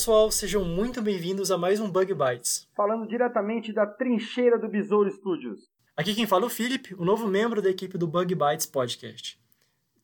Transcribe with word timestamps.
pessoal, 0.00 0.30
sejam 0.30 0.64
muito 0.64 1.02
bem-vindos 1.02 1.50
a 1.50 1.58
mais 1.58 1.78
um 1.78 1.90
Bug 1.90 2.14
Bites. 2.14 2.66
Falando 2.74 3.06
diretamente 3.06 3.70
da 3.70 3.86
trincheira 3.86 4.58
do 4.58 4.66
Besouro 4.66 5.10
Studios. 5.10 5.68
Aqui 5.94 6.14
quem 6.14 6.26
fala 6.26 6.44
é 6.44 6.46
o 6.46 6.48
Felipe, 6.48 6.94
o 6.94 7.04
novo 7.04 7.28
membro 7.28 7.60
da 7.60 7.68
equipe 7.68 7.98
do 7.98 8.06
Bug 8.06 8.34
Bites 8.34 8.64
Podcast. 8.64 9.38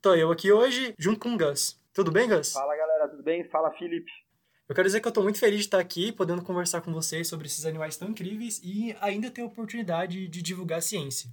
Tô 0.03 0.15
eu 0.15 0.31
aqui 0.31 0.53
hoje, 0.53 0.95
junto 0.99 1.19
com 1.19 1.33
o 1.33 1.39
Gus. 1.39 1.81
Tudo 1.95 2.13
bem, 2.13 2.29
Gus? 2.29 2.53
Fala 2.53 2.77
galera, 2.77 3.09
tudo 3.09 3.23
bem? 3.23 3.43
Fala 3.45 3.71
Felipe. 3.71 4.13
Eu 4.69 4.75
quero 4.75 4.87
dizer 4.87 5.01
que 5.01 5.09
eu 5.09 5.13
tô 5.13 5.23
muito 5.23 5.39
feliz 5.39 5.61
de 5.61 5.65
estar 5.65 5.81
aqui, 5.81 6.13
podendo 6.13 6.43
conversar 6.43 6.83
com 6.83 6.93
vocês 6.93 7.27
sobre 7.27 7.47
esses 7.47 7.65
animais 7.65 7.97
tão 7.97 8.11
incríveis 8.11 8.61
e 8.63 8.95
ainda 9.01 9.31
ter 9.31 9.41
a 9.41 9.47
oportunidade 9.47 10.29
de 10.29 10.43
divulgar 10.43 10.81
a 10.81 10.83
ciência. 10.83 11.31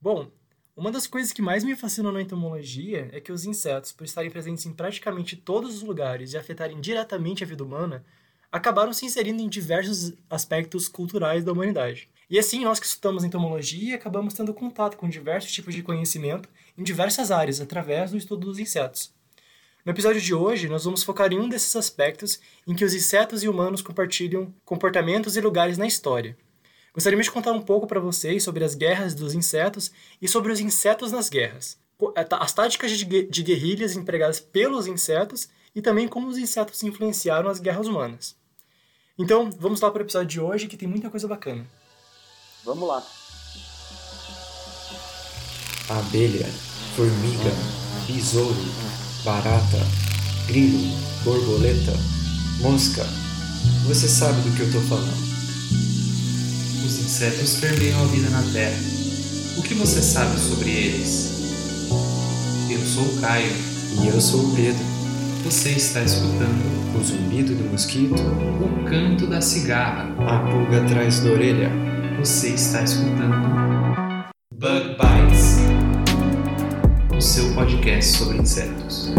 Bom, 0.00 0.32
uma 0.74 0.90
das 0.90 1.06
coisas 1.06 1.34
que 1.34 1.42
mais 1.42 1.62
me 1.62 1.76
fascinam 1.76 2.10
na 2.10 2.22
entomologia 2.22 3.10
é 3.12 3.20
que 3.20 3.30
os 3.30 3.44
insetos, 3.44 3.92
por 3.92 4.04
estarem 4.04 4.30
presentes 4.30 4.64
em 4.64 4.72
praticamente 4.72 5.36
todos 5.36 5.76
os 5.76 5.82
lugares 5.82 6.32
e 6.32 6.38
afetarem 6.38 6.80
diretamente 6.80 7.44
a 7.44 7.46
vida 7.46 7.62
humana, 7.62 8.02
acabaram 8.50 8.92
se 8.92 9.04
inserindo 9.04 9.42
em 9.42 9.48
diversos 9.50 10.14
aspectos 10.30 10.88
culturais 10.88 11.44
da 11.44 11.52
humanidade. 11.52 12.08
E 12.28 12.38
assim, 12.38 12.64
nós 12.64 12.80
que 12.80 12.86
estudamos 12.86 13.22
entomologia 13.22 13.94
acabamos 13.94 14.32
tendo 14.32 14.54
contato 14.54 14.96
com 14.96 15.10
diversos 15.10 15.52
tipos 15.52 15.74
de 15.74 15.82
conhecimento 15.82 16.48
em 16.76 16.82
diversas 16.82 17.30
áreas 17.30 17.60
através 17.60 18.10
do 18.10 18.16
estudo 18.16 18.46
dos 18.46 18.58
insetos. 18.58 19.12
No 19.84 19.92
episódio 19.92 20.22
de 20.22 20.32
hoje, 20.32 20.68
nós 20.68 20.84
vamos 20.84 21.02
focar 21.02 21.30
em 21.32 21.38
um 21.38 21.50
desses 21.50 21.76
aspectos 21.76 22.40
em 22.66 22.74
que 22.74 22.84
os 22.84 22.94
insetos 22.94 23.42
e 23.42 23.48
humanos 23.48 23.82
compartilham 23.82 24.54
comportamentos 24.64 25.36
e 25.36 25.40
lugares 25.42 25.76
na 25.76 25.86
história. 25.86 26.34
Gostaríamos 26.94 27.26
de 27.26 27.32
contar 27.32 27.52
um 27.52 27.62
pouco 27.62 27.86
para 27.86 27.98
vocês 27.98 28.42
sobre 28.42 28.64
as 28.64 28.74
guerras 28.74 29.14
dos 29.14 29.32
insetos 29.34 29.90
e 30.20 30.28
sobre 30.28 30.52
os 30.52 30.60
insetos 30.60 31.10
nas 31.10 31.30
guerras, 31.30 31.78
é, 32.14 32.26
as 32.30 32.52
táticas 32.52 32.90
de 32.90 33.42
guerrilhas 33.42 33.96
empregadas 33.96 34.40
pelos 34.40 34.86
insetos 34.86 35.48
e 35.74 35.80
também 35.80 36.06
como 36.06 36.28
os 36.28 36.36
insetos 36.36 36.82
influenciaram 36.82 37.48
as 37.48 37.58
guerras 37.58 37.86
humanas. 37.86 38.36
Então, 39.18 39.50
vamos 39.58 39.80
lá 39.80 39.90
para 39.90 40.02
o 40.02 40.04
episódio 40.04 40.28
de 40.28 40.40
hoje 40.40 40.66
que 40.66 40.76
tem 40.76 40.88
muita 40.88 41.08
coisa 41.08 41.26
bacana. 41.26 41.66
Vamos 42.64 42.86
lá. 42.86 43.02
Abelha, 45.88 46.46
formiga, 46.94 47.50
besouro, 48.06 48.54
barata, 49.24 49.78
grilo, 50.46 50.94
borboleta, 51.24 51.92
mosca. 52.60 53.04
Você 53.86 54.08
sabe 54.08 54.40
do 54.42 54.56
que 54.56 54.62
eu 54.62 54.66
estou 54.66 54.82
falando. 54.82 55.31
Os 56.92 56.98
insetos 56.98 57.54
permeiam 57.54 58.02
a 58.02 58.04
vida 58.04 58.28
na 58.28 58.42
Terra. 58.52 58.76
O 59.56 59.62
que 59.62 59.72
você 59.72 60.02
sabe 60.02 60.38
sobre 60.38 60.68
eles? 60.68 61.32
Eu 62.68 62.84
sou 62.84 63.02
o 63.04 63.18
Caio. 63.18 63.50
E 64.02 64.08
eu 64.08 64.20
sou 64.20 64.40
o 64.44 64.54
Pedro. 64.54 64.84
Você 65.42 65.70
está 65.70 66.02
escutando 66.02 66.94
O 66.94 67.02
zumbido 67.02 67.54
do 67.54 67.64
mosquito, 67.70 68.14
o 68.14 68.84
canto 68.84 69.26
da 69.26 69.40
cigarra. 69.40 70.14
a 70.18 70.40
pulga 70.40 70.82
atrás 70.84 71.20
da 71.20 71.30
orelha. 71.30 71.70
Você 72.18 72.50
está 72.50 72.82
escutando 72.82 73.40
Bug 74.54 74.90
Bites, 74.90 75.56
o 77.16 77.20
seu 77.22 77.54
podcast 77.54 78.18
sobre 78.18 78.36
insetos. 78.36 79.12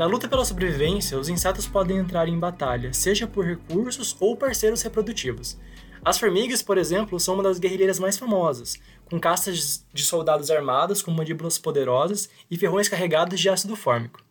Na 0.00 0.06
luta 0.06 0.26
pela 0.26 0.46
sobrevivência, 0.46 1.18
os 1.18 1.28
insetos 1.28 1.68
podem 1.68 1.98
entrar 1.98 2.26
em 2.26 2.38
batalha, 2.38 2.90
seja 2.90 3.26
por 3.26 3.44
recursos 3.44 4.16
ou 4.18 4.34
parceiros 4.34 4.80
reprodutivos. 4.80 5.60
As 6.02 6.18
formigas, 6.18 6.62
por 6.62 6.78
exemplo, 6.78 7.20
são 7.20 7.34
uma 7.34 7.42
das 7.42 7.58
guerrilheiras 7.58 7.98
mais 7.98 8.16
famosas, 8.18 8.80
com 9.04 9.20
castas 9.20 9.86
de 9.92 10.02
soldados 10.02 10.50
armados 10.50 11.02
com 11.02 11.10
mandíbulas 11.10 11.58
poderosas 11.58 12.30
e 12.50 12.56
ferrões 12.56 12.88
carregados 12.88 13.38
de 13.38 13.50
ácido 13.50 13.76
fórmico. 13.76 14.24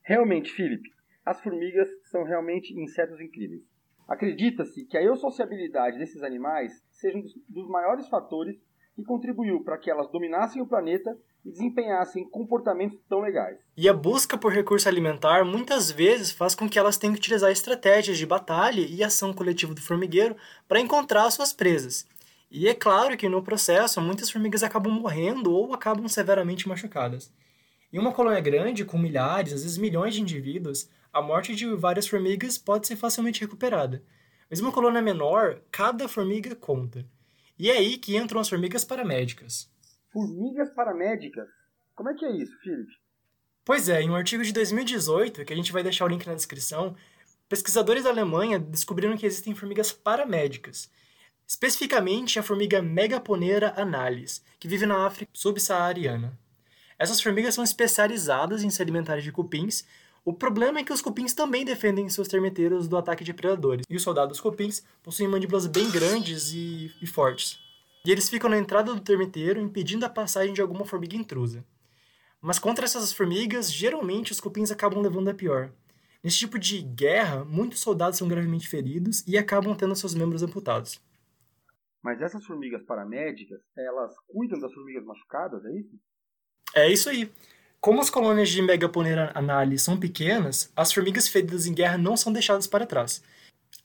Realmente, 0.00 0.50
Felipe, 0.50 0.88
as 1.26 1.42
formigas 1.42 1.90
são 2.04 2.24
realmente 2.24 2.72
insetos 2.72 3.20
incríveis. 3.20 3.64
Acredita-se 4.08 4.86
que 4.86 4.96
a 4.96 5.02
eusociabilidade 5.02 5.98
desses 5.98 6.22
animais 6.22 6.72
seja 6.90 7.18
um 7.18 7.22
dos, 7.50 7.68
maiores 7.68 8.08
fatores 8.08 8.56
que 8.94 9.04
contribuiu 9.04 9.62
para 9.62 9.76
que 9.76 9.90
elas 9.90 10.10
dominassem 10.10 10.62
o 10.62 10.66
planeta 10.66 11.14
desempenhassem 11.50 12.28
comportamentos 12.28 12.98
tão 13.08 13.20
legais. 13.20 13.58
E 13.76 13.88
a 13.88 13.92
busca 13.92 14.36
por 14.36 14.52
recurso 14.52 14.88
alimentar 14.88 15.44
muitas 15.44 15.90
vezes 15.90 16.30
faz 16.32 16.54
com 16.54 16.68
que 16.68 16.78
elas 16.78 16.96
tenham 16.96 17.14
que 17.14 17.20
utilizar 17.20 17.50
estratégias 17.50 18.18
de 18.18 18.26
batalha 18.26 18.80
e 18.80 19.02
ação 19.02 19.32
coletiva 19.32 19.74
do 19.74 19.80
formigueiro 19.80 20.36
para 20.66 20.80
encontrar 20.80 21.30
suas 21.30 21.52
presas. 21.52 22.06
E 22.50 22.68
é 22.68 22.74
claro 22.74 23.16
que 23.16 23.28
no 23.28 23.42
processo 23.42 24.00
muitas 24.00 24.30
formigas 24.30 24.62
acabam 24.62 24.92
morrendo 24.92 25.52
ou 25.52 25.74
acabam 25.74 26.08
severamente 26.08 26.68
machucadas. 26.68 27.32
Em 27.92 27.98
uma 27.98 28.12
colônia 28.12 28.40
grande, 28.40 28.84
com 28.84 28.98
milhares, 28.98 29.52
às 29.52 29.62
vezes 29.62 29.78
milhões 29.78 30.14
de 30.14 30.20
indivíduos, 30.20 30.88
a 31.12 31.22
morte 31.22 31.54
de 31.54 31.66
várias 31.74 32.06
formigas 32.06 32.58
pode 32.58 32.86
ser 32.86 32.96
facilmente 32.96 33.40
recuperada. 33.40 34.02
Mas 34.50 34.60
em 34.60 34.62
uma 34.62 34.72
colônia 34.72 35.02
menor, 35.02 35.60
cada 35.70 36.08
formiga 36.08 36.54
conta. 36.54 37.06
E 37.58 37.70
é 37.70 37.78
aí 37.78 37.96
que 37.96 38.16
entram 38.16 38.40
as 38.40 38.48
formigas 38.48 38.84
paramédicas. 38.84 39.70
Formigas 40.16 40.70
paramédicas? 40.70 41.46
Como 41.94 42.08
é 42.08 42.14
que 42.14 42.24
é 42.24 42.30
isso, 42.30 42.58
Felipe? 42.62 42.90
Pois 43.62 43.86
é, 43.90 44.00
em 44.00 44.08
um 44.08 44.14
artigo 44.14 44.42
de 44.42 44.50
2018, 44.50 45.44
que 45.44 45.52
a 45.52 45.56
gente 45.56 45.70
vai 45.70 45.82
deixar 45.82 46.06
o 46.06 46.08
link 46.08 46.26
na 46.26 46.32
descrição, 46.32 46.96
pesquisadores 47.50 48.04
da 48.04 48.08
Alemanha 48.08 48.58
descobriram 48.58 49.14
que 49.14 49.26
existem 49.26 49.54
formigas 49.54 49.92
paramédicas. 49.92 50.90
Especificamente 51.46 52.38
a 52.38 52.42
formiga 52.42 52.80
Megaponera 52.80 53.74
analis, 53.76 54.42
que 54.58 54.66
vive 54.66 54.86
na 54.86 55.06
África 55.06 55.30
subsaariana. 55.34 56.32
Essas 56.98 57.20
formigas 57.20 57.54
são 57.54 57.62
especializadas 57.62 58.62
em 58.62 58.70
se 58.70 58.80
alimentar 58.80 59.20
de 59.20 59.30
cupins. 59.30 59.84
O 60.24 60.32
problema 60.32 60.78
é 60.78 60.82
que 60.82 60.94
os 60.94 61.02
cupins 61.02 61.34
também 61.34 61.62
defendem 61.62 62.08
seus 62.08 62.26
termiteiros 62.26 62.88
do 62.88 62.96
ataque 62.96 63.22
de 63.22 63.34
predadores. 63.34 63.84
E 63.86 63.94
os 63.94 64.02
soldados 64.02 64.40
cupins 64.40 64.82
possuem 65.02 65.28
mandíbulas 65.28 65.66
bem 65.66 65.90
grandes 65.90 66.54
e, 66.54 66.90
e 67.02 67.06
fortes. 67.06 67.65
E 68.06 68.12
eles 68.12 68.28
ficam 68.28 68.48
na 68.48 68.56
entrada 68.56 68.94
do 68.94 69.00
termiteiro 69.00 69.60
impedindo 69.60 70.06
a 70.06 70.08
passagem 70.08 70.54
de 70.54 70.60
alguma 70.60 70.84
formiga 70.84 71.16
intrusa. 71.16 71.66
Mas 72.40 72.56
contra 72.56 72.84
essas 72.84 73.12
formigas, 73.12 73.72
geralmente 73.72 74.30
os 74.30 74.40
cupins 74.40 74.70
acabam 74.70 75.02
levando 75.02 75.28
a 75.28 75.34
pior. 75.34 75.72
Nesse 76.22 76.38
tipo 76.38 76.56
de 76.56 76.82
guerra, 76.82 77.44
muitos 77.44 77.80
soldados 77.80 78.16
são 78.16 78.28
gravemente 78.28 78.68
feridos 78.68 79.26
e 79.26 79.36
acabam 79.36 79.74
tendo 79.74 79.96
seus 79.96 80.14
membros 80.14 80.44
amputados. 80.44 81.00
Mas 82.00 82.22
essas 82.22 82.46
formigas 82.46 82.84
paramédicas, 82.84 83.60
elas 83.76 84.14
cuidam 84.28 84.60
das 84.60 84.72
formigas 84.72 85.04
machucadas, 85.04 85.64
é 85.64 85.72
isso? 85.72 85.98
É 86.76 86.88
isso 86.88 87.10
aí. 87.10 87.28
Como 87.80 88.00
as 88.00 88.08
colônias 88.08 88.50
de 88.50 88.62
Megaponera 88.62 89.32
analis 89.34 89.82
são 89.82 89.98
pequenas, 89.98 90.72
as 90.76 90.92
formigas 90.92 91.26
feridas 91.26 91.66
em 91.66 91.74
guerra 91.74 91.98
não 91.98 92.16
são 92.16 92.32
deixadas 92.32 92.68
para 92.68 92.86
trás. 92.86 93.20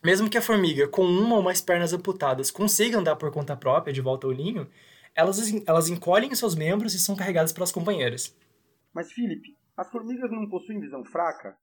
Mesmo 0.03 0.29
que 0.29 0.37
a 0.37 0.41
formiga, 0.41 0.87
com 0.87 1.03
uma 1.03 1.35
ou 1.35 1.43
mais 1.43 1.61
pernas 1.61 1.93
amputadas, 1.93 2.49
consiga 2.49 2.97
andar 2.97 3.15
por 3.15 3.31
conta 3.31 3.55
própria 3.55 3.93
de 3.93 4.01
volta 4.01 4.25
ao 4.25 4.33
ninho, 4.33 4.67
elas, 5.15 5.39
elas 5.67 5.89
encolhem 5.89 6.33
seus 6.33 6.55
membros 6.55 6.95
e 6.95 6.99
são 6.99 7.15
carregadas 7.15 7.53
pelas 7.53 7.71
companheiras. 7.71 8.35
Mas, 8.93 9.11
Felipe, 9.11 9.55
as 9.77 9.89
formigas 9.91 10.31
não 10.31 10.49
possuem 10.49 10.79
visão 10.79 11.03
fraca? 11.05 11.55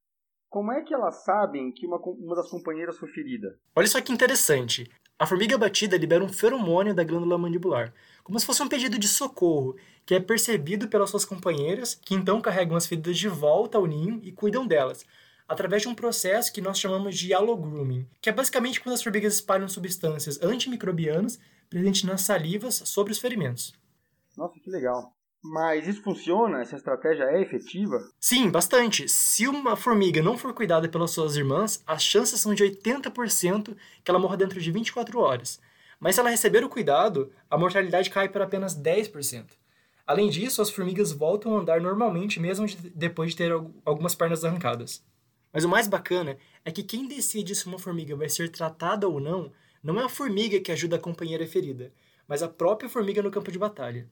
Como 0.49 0.71
é 0.71 0.81
que 0.81 0.93
elas 0.93 1.23
sabem 1.23 1.71
que 1.71 1.85
uma, 1.85 1.97
uma 1.97 2.35
das 2.35 2.49
companheiras 2.49 2.97
foi 2.97 3.09
ferida? 3.09 3.59
Olha 3.75 3.87
só 3.87 4.01
que 4.01 4.11
interessante. 4.11 4.89
A 5.17 5.27
formiga 5.27 5.57
batida 5.57 5.97
libera 5.97 6.23
um 6.23 6.29
feromônio 6.29 6.95
da 6.95 7.03
glândula 7.03 7.37
mandibular, 7.37 7.93
como 8.23 8.39
se 8.39 8.45
fosse 8.45 8.63
um 8.63 8.69
pedido 8.69 8.97
de 8.97 9.07
socorro, 9.07 9.75
que 10.05 10.15
é 10.15 10.19
percebido 10.19 10.87
pelas 10.87 11.09
suas 11.09 11.25
companheiras, 11.25 11.93
que 11.93 12.15
então 12.15 12.39
carregam 12.39 12.77
as 12.77 12.87
feridas 12.87 13.17
de 13.17 13.27
volta 13.27 13.77
ao 13.77 13.85
ninho 13.85 14.21
e 14.23 14.31
cuidam 14.31 14.65
delas, 14.65 15.05
através 15.49 15.81
de 15.81 15.87
um 15.87 15.95
processo 15.95 16.53
que 16.53 16.61
nós 16.61 16.79
chamamos 16.79 17.17
de 17.17 17.33
allogrooming, 17.33 18.07
que 18.21 18.29
é 18.29 18.31
basicamente 18.31 18.79
quando 18.79 18.93
as 18.93 19.01
formigas 19.01 19.33
espalham 19.33 19.67
substâncias 19.67 20.39
antimicrobianas 20.41 21.39
presentes 21.69 22.03
nas 22.03 22.21
salivas 22.21 22.75
sobre 22.85 23.11
os 23.11 23.19
ferimentos. 23.19 23.73
Nossa, 24.37 24.59
que 24.59 24.69
legal. 24.69 25.11
Mas 25.41 25.87
isso 25.87 26.03
funciona? 26.03 26.61
Essa 26.61 26.75
estratégia 26.75 27.23
é 27.23 27.41
efetiva? 27.41 27.97
Sim, 28.19 28.49
bastante. 28.49 29.07
Se 29.07 29.47
uma 29.47 29.75
formiga 29.75 30.21
não 30.21 30.37
for 30.37 30.53
cuidada 30.53 30.87
pelas 30.87 31.11
suas 31.11 31.35
irmãs, 31.35 31.81
as 31.87 32.03
chances 32.03 32.39
são 32.39 32.53
de 32.53 32.63
80% 32.63 33.75
que 34.03 34.11
ela 34.11 34.19
morra 34.19 34.37
dentro 34.37 34.59
de 34.59 34.71
24 34.71 35.19
horas. 35.19 35.59
Mas 35.99 36.15
se 36.15 36.21
ela 36.21 36.29
receber 36.29 36.63
o 36.63 36.69
cuidado, 36.69 37.31
a 37.49 37.57
mortalidade 37.57 38.09
cai 38.09 38.29
para 38.29 38.43
apenas 38.43 38.77
10%. 38.77 39.45
Além 40.05 40.29
disso, 40.29 40.61
as 40.61 40.69
formigas 40.69 41.11
voltam 41.11 41.55
a 41.55 41.59
andar 41.61 41.79
normalmente 41.79 42.39
mesmo 42.39 42.65
de, 42.65 42.75
depois 42.89 43.31
de 43.31 43.37
ter 43.37 43.51
algumas 43.85 44.15
pernas 44.15 44.43
arrancadas. 44.43 45.03
Mas 45.51 45.63
o 45.63 45.69
mais 45.69 45.87
bacana 45.87 46.37
é 46.63 46.71
que 46.71 46.83
quem 46.83 47.07
decide 47.07 47.55
se 47.55 47.65
uma 47.65 47.79
formiga 47.79 48.15
vai 48.15 48.29
ser 48.29 48.49
tratada 48.49 49.07
ou 49.07 49.19
não, 49.19 49.51
não 49.83 49.99
é 49.99 50.03
a 50.03 50.09
formiga 50.09 50.59
que 50.59 50.71
ajuda 50.71 50.97
a 50.97 50.99
companheira 50.99 51.47
ferida, 51.47 51.91
mas 52.27 52.43
a 52.43 52.47
própria 52.47 52.89
formiga 52.89 53.21
no 53.21 53.31
campo 53.31 53.51
de 53.51 53.57
batalha. 53.57 54.07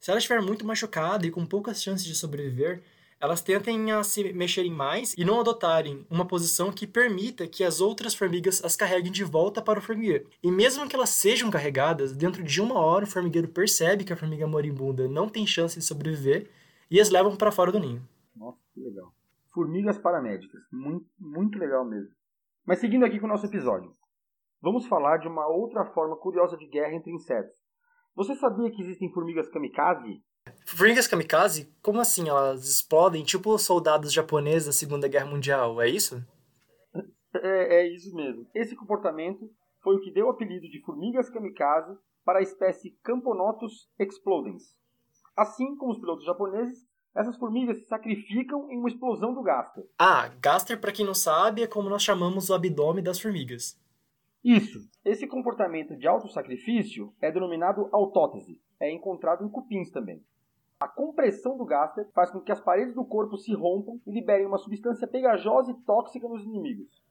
Se 0.00 0.10
ela 0.10 0.18
estiver 0.18 0.42
muito 0.42 0.66
machucada 0.66 1.26
e 1.26 1.30
com 1.30 1.46
poucas 1.46 1.80
chances 1.80 2.04
de 2.04 2.14
sobreviver, 2.14 2.82
elas 3.20 3.40
tentem 3.40 3.92
a 3.92 4.02
se 4.02 4.32
mexerem 4.32 4.72
mais 4.72 5.14
e 5.16 5.24
não 5.24 5.38
adotarem 5.38 6.04
uma 6.10 6.26
posição 6.26 6.72
que 6.72 6.88
permita 6.88 7.46
que 7.46 7.62
as 7.62 7.80
outras 7.80 8.16
formigas 8.16 8.64
as 8.64 8.74
carreguem 8.74 9.12
de 9.12 9.22
volta 9.22 9.62
para 9.62 9.78
o 9.78 9.82
formigueiro. 9.82 10.28
E 10.42 10.50
mesmo 10.50 10.88
que 10.88 10.96
elas 10.96 11.10
sejam 11.10 11.48
carregadas, 11.48 12.10
dentro 12.10 12.42
de 12.42 12.60
uma 12.60 12.80
hora 12.80 13.04
o 13.04 13.08
formigueiro 13.08 13.46
percebe 13.46 14.02
que 14.02 14.12
a 14.12 14.16
formiga 14.16 14.44
moribunda 14.44 15.06
não 15.06 15.28
tem 15.28 15.46
chance 15.46 15.78
de 15.78 15.84
sobreviver 15.84 16.50
e 16.90 17.00
as 17.00 17.10
levam 17.10 17.36
para 17.36 17.52
fora 17.52 17.70
do 17.70 17.78
ninho. 17.78 18.02
Nossa, 18.34 18.58
que 18.74 18.80
legal. 18.80 19.14
Formigas 19.52 19.98
paramédicas. 19.98 20.60
Muito, 20.72 21.06
muito 21.18 21.58
legal 21.58 21.84
mesmo. 21.84 22.14
Mas 22.66 22.78
seguindo 22.78 23.04
aqui 23.04 23.18
com 23.18 23.26
o 23.26 23.28
nosso 23.28 23.46
episódio. 23.46 23.90
Vamos 24.60 24.86
falar 24.86 25.18
de 25.18 25.28
uma 25.28 25.46
outra 25.48 25.84
forma 25.92 26.16
curiosa 26.16 26.56
de 26.56 26.66
guerra 26.68 26.94
entre 26.94 27.12
insetos. 27.12 27.52
Você 28.14 28.34
sabia 28.36 28.70
que 28.70 28.80
existem 28.80 29.12
formigas 29.12 29.48
kamikaze? 29.48 30.22
Formigas 30.66 31.08
kamikaze? 31.08 31.74
Como 31.82 32.00
assim? 32.00 32.28
Elas 32.28 32.64
explodem 32.64 33.24
tipo 33.24 33.58
soldados 33.58 34.12
japoneses 34.12 34.66
da 34.66 34.72
Segunda 34.72 35.08
Guerra 35.08 35.26
Mundial, 35.26 35.80
é 35.80 35.88
isso? 35.88 36.24
É, 37.34 37.80
é 37.80 37.88
isso 37.88 38.14
mesmo. 38.14 38.46
Esse 38.54 38.76
comportamento 38.76 39.50
foi 39.82 39.96
o 39.96 40.00
que 40.00 40.12
deu 40.12 40.26
o 40.26 40.30
apelido 40.30 40.68
de 40.68 40.80
formigas 40.84 41.28
kamikaze 41.30 41.96
para 42.24 42.38
a 42.38 42.42
espécie 42.42 42.96
Camponotus 43.02 43.90
explodens. 43.98 44.62
Assim 45.36 45.74
como 45.76 45.92
os 45.92 45.98
pilotos 45.98 46.24
japoneses, 46.24 46.86
essas 47.14 47.36
formigas 47.36 47.78
se 47.78 47.86
sacrificam 47.86 48.70
em 48.70 48.78
uma 48.78 48.88
explosão 48.88 49.34
do 49.34 49.42
gaster. 49.42 49.84
Ah, 49.98 50.28
gaster, 50.40 50.80
para 50.80 50.92
quem 50.92 51.04
não 51.04 51.14
sabe, 51.14 51.62
é 51.62 51.66
como 51.66 51.88
nós 51.88 52.02
chamamos 52.02 52.48
o 52.48 52.54
abdômen 52.54 53.02
das 53.02 53.20
formigas. 53.20 53.78
Isso. 54.42 54.88
Esse 55.04 55.26
comportamento 55.26 55.96
de 55.96 56.08
autossacrifício 56.08 57.14
é 57.20 57.30
denominado 57.30 57.88
autótese. 57.92 58.60
É 58.80 58.90
encontrado 58.90 59.44
em 59.44 59.48
cupins 59.48 59.90
também. 59.90 60.24
A 60.80 60.88
compressão 60.88 61.56
do 61.56 61.64
gaster 61.64 62.08
faz 62.12 62.30
com 62.30 62.40
que 62.40 62.50
as 62.50 62.60
paredes 62.60 62.94
do 62.94 63.04
corpo 63.04 63.36
se 63.36 63.54
rompam 63.54 64.00
e 64.04 64.10
liberem 64.10 64.46
uma 64.46 64.58
substância 64.58 65.06
pegajosa 65.06 65.70
e 65.70 65.80
tóxica 65.84 66.28
nos 66.28 66.42
inimigos. 66.42 67.01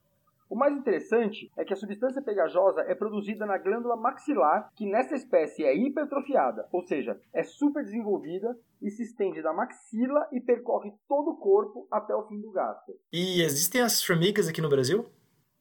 O 0.51 0.55
mais 0.57 0.75
interessante 0.75 1.49
é 1.55 1.63
que 1.63 1.71
a 1.71 1.77
substância 1.77 2.21
pegajosa 2.21 2.81
é 2.81 2.93
produzida 2.93 3.45
na 3.45 3.57
glândula 3.57 3.95
maxilar, 3.95 4.69
que 4.75 4.85
nessa 4.85 5.15
espécie 5.15 5.63
é 5.63 5.73
hipertrofiada, 5.73 6.67
ou 6.73 6.81
seja, 6.81 7.17
é 7.33 7.41
super 7.41 7.81
desenvolvida 7.81 8.53
e 8.81 8.89
se 8.89 9.03
estende 9.03 9.41
da 9.41 9.53
maxila 9.53 10.27
e 10.29 10.41
percorre 10.41 10.91
todo 11.07 11.29
o 11.29 11.37
corpo 11.37 11.87
até 11.89 12.13
o 12.13 12.27
fim 12.27 12.41
do 12.41 12.51
gaster. 12.51 12.93
E 13.13 13.41
existem 13.41 13.79
as 13.79 14.03
formigas 14.03 14.49
aqui 14.49 14.59
no 14.59 14.67
Brasil? 14.67 15.05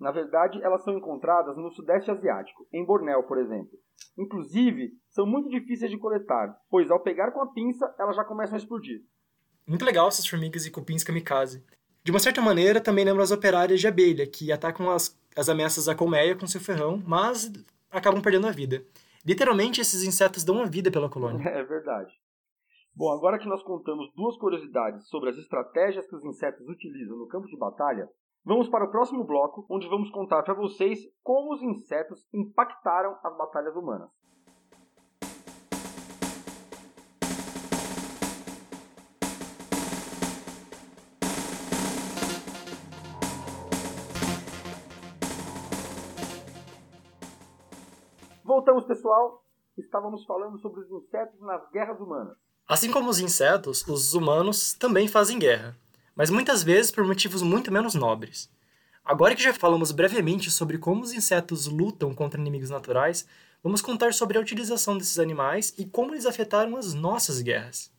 Na 0.00 0.10
verdade, 0.10 0.60
elas 0.60 0.82
são 0.82 0.98
encontradas 0.98 1.56
no 1.56 1.70
Sudeste 1.70 2.10
Asiático, 2.10 2.66
em 2.72 2.84
Bornéu, 2.84 3.22
por 3.22 3.38
exemplo. 3.38 3.78
Inclusive, 4.18 4.90
são 5.08 5.24
muito 5.24 5.48
difíceis 5.48 5.92
de 5.92 5.98
coletar, 5.98 6.60
pois 6.68 6.90
ao 6.90 6.98
pegar 6.98 7.30
com 7.30 7.40
a 7.40 7.52
pinça, 7.52 7.94
elas 7.96 8.16
já 8.16 8.24
começam 8.24 8.56
a 8.56 8.58
explodir. 8.58 9.02
Muito 9.64 9.84
legal 9.84 10.08
essas 10.08 10.26
formigas 10.26 10.66
e 10.66 10.70
cupins 10.72 11.04
kamikaze. 11.04 11.64
De 12.02 12.10
uma 12.10 12.18
certa 12.18 12.40
maneira, 12.40 12.80
também 12.80 13.04
lembra 13.04 13.22
as 13.22 13.30
operárias 13.30 13.78
de 13.78 13.86
abelha, 13.86 14.26
que 14.26 14.50
atacam 14.50 14.90
as, 14.90 15.18
as 15.36 15.48
ameaças 15.50 15.84
da 15.84 15.94
colmeia 15.94 16.34
com 16.34 16.46
seu 16.46 16.60
ferrão, 16.60 17.02
mas 17.06 17.52
acabam 17.90 18.22
perdendo 18.22 18.46
a 18.46 18.52
vida. 18.52 18.82
Literalmente, 19.24 19.82
esses 19.82 20.02
insetos 20.02 20.42
dão 20.42 20.62
a 20.62 20.64
vida 20.64 20.90
pela 20.90 21.10
colônia. 21.10 21.46
É 21.46 21.62
verdade. 21.62 22.10
Bom, 22.94 23.12
agora 23.12 23.38
que 23.38 23.48
nós 23.48 23.62
contamos 23.62 24.10
duas 24.14 24.36
curiosidades 24.38 25.08
sobre 25.08 25.30
as 25.30 25.36
estratégias 25.36 26.06
que 26.06 26.16
os 26.16 26.24
insetos 26.24 26.66
utilizam 26.68 27.18
no 27.18 27.28
campo 27.28 27.46
de 27.46 27.56
batalha, 27.56 28.08
vamos 28.44 28.68
para 28.68 28.84
o 28.84 28.90
próximo 28.90 29.24
bloco, 29.24 29.66
onde 29.70 29.88
vamos 29.88 30.10
contar 30.10 30.42
para 30.42 30.54
vocês 30.54 30.98
como 31.22 31.54
os 31.54 31.62
insetos 31.62 32.26
impactaram 32.32 33.16
as 33.22 33.36
batalhas 33.36 33.76
humanas. 33.76 34.10
Voltamos, 48.50 48.84
pessoal. 48.84 49.44
Estávamos 49.78 50.24
falando 50.24 50.58
sobre 50.58 50.80
os 50.80 50.90
insetos 50.90 51.40
nas 51.40 51.70
guerras 51.70 52.00
humanas. 52.00 52.36
Assim 52.66 52.90
como 52.90 53.08
os 53.08 53.20
insetos, 53.20 53.86
os 53.86 54.12
humanos 54.12 54.74
também 54.74 55.06
fazem 55.06 55.38
guerra, 55.38 55.76
mas 56.16 56.30
muitas 56.30 56.60
vezes 56.64 56.90
por 56.90 57.04
motivos 57.04 57.42
muito 57.42 57.72
menos 57.72 57.94
nobres. 57.94 58.52
Agora 59.04 59.36
que 59.36 59.42
já 59.42 59.54
falamos 59.54 59.92
brevemente 59.92 60.50
sobre 60.50 60.78
como 60.78 61.02
os 61.02 61.12
insetos 61.12 61.68
lutam 61.68 62.12
contra 62.12 62.40
inimigos 62.40 62.70
naturais, 62.70 63.24
vamos 63.62 63.80
contar 63.80 64.12
sobre 64.12 64.36
a 64.36 64.40
utilização 64.40 64.98
desses 64.98 65.20
animais 65.20 65.72
e 65.78 65.86
como 65.86 66.12
eles 66.12 66.26
afetaram 66.26 66.76
as 66.76 66.92
nossas 66.92 67.40
guerras. 67.40 67.94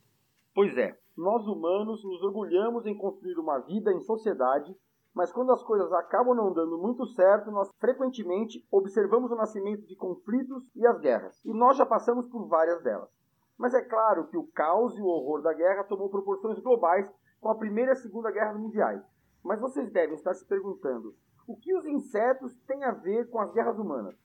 Pois 0.54 0.78
é, 0.78 1.00
nós 1.16 1.48
humanos 1.48 2.04
nos 2.04 2.22
orgulhamos 2.24 2.86
em 2.86 2.98
construir 2.98 3.40
uma 3.40 3.60
vida 3.60 3.90
em 3.94 4.02
sociedade 4.02 4.76
mas 5.14 5.32
quando 5.32 5.52
as 5.52 5.62
coisas 5.64 5.92
acabam 5.92 6.36
não 6.36 6.54
dando 6.54 6.78
muito 6.78 7.06
certo, 7.08 7.52
nós 7.52 7.70
frequentemente 7.80 8.66
observamos 8.72 9.32
o 9.32 9.36
nascimento 9.36 9.86
de 9.86 9.96
conflitos 9.96 10.64
e 10.76 10.88
as 10.88 11.00
guerras. 11.00 11.44
E 11.44 11.54
nós 11.54 11.78
já 11.78 11.86
passamos 11.86 12.28
por 12.30 12.48
várias 12.48 12.82
delas. 12.82 13.10
Mas 13.58 13.74
é 13.74 13.82
claro 13.82 14.28
que 14.28 14.38
o 14.38 14.48
caos 14.48 14.98
e 14.98 15.02
o 15.02 15.06
horror 15.06 15.42
da 15.42 15.54
guerra 15.54 15.84
tomou 15.84 16.10
proporções 16.10 16.58
globais 16.60 17.08
com 17.42 17.50
a 17.50 17.56
Primeira 17.56 17.92
e 17.92 17.94
a 17.94 17.98
Segunda 17.98 18.32
Guerra 18.32 18.54
Mundiais. 18.54 19.04
Mas 19.44 19.60
vocês 19.60 19.92
devem 19.92 20.16
estar 20.16 20.34
se 20.34 20.48
perguntando: 20.48 21.14
o 21.48 21.58
que 21.58 21.76
os 21.76 21.86
insetos 21.86 22.56
têm 22.66 22.84
a 22.84 22.92
ver 22.92 23.30
com 23.30 23.40
as 23.40 23.52
guerras 23.52 23.78
humanas? 23.78 24.16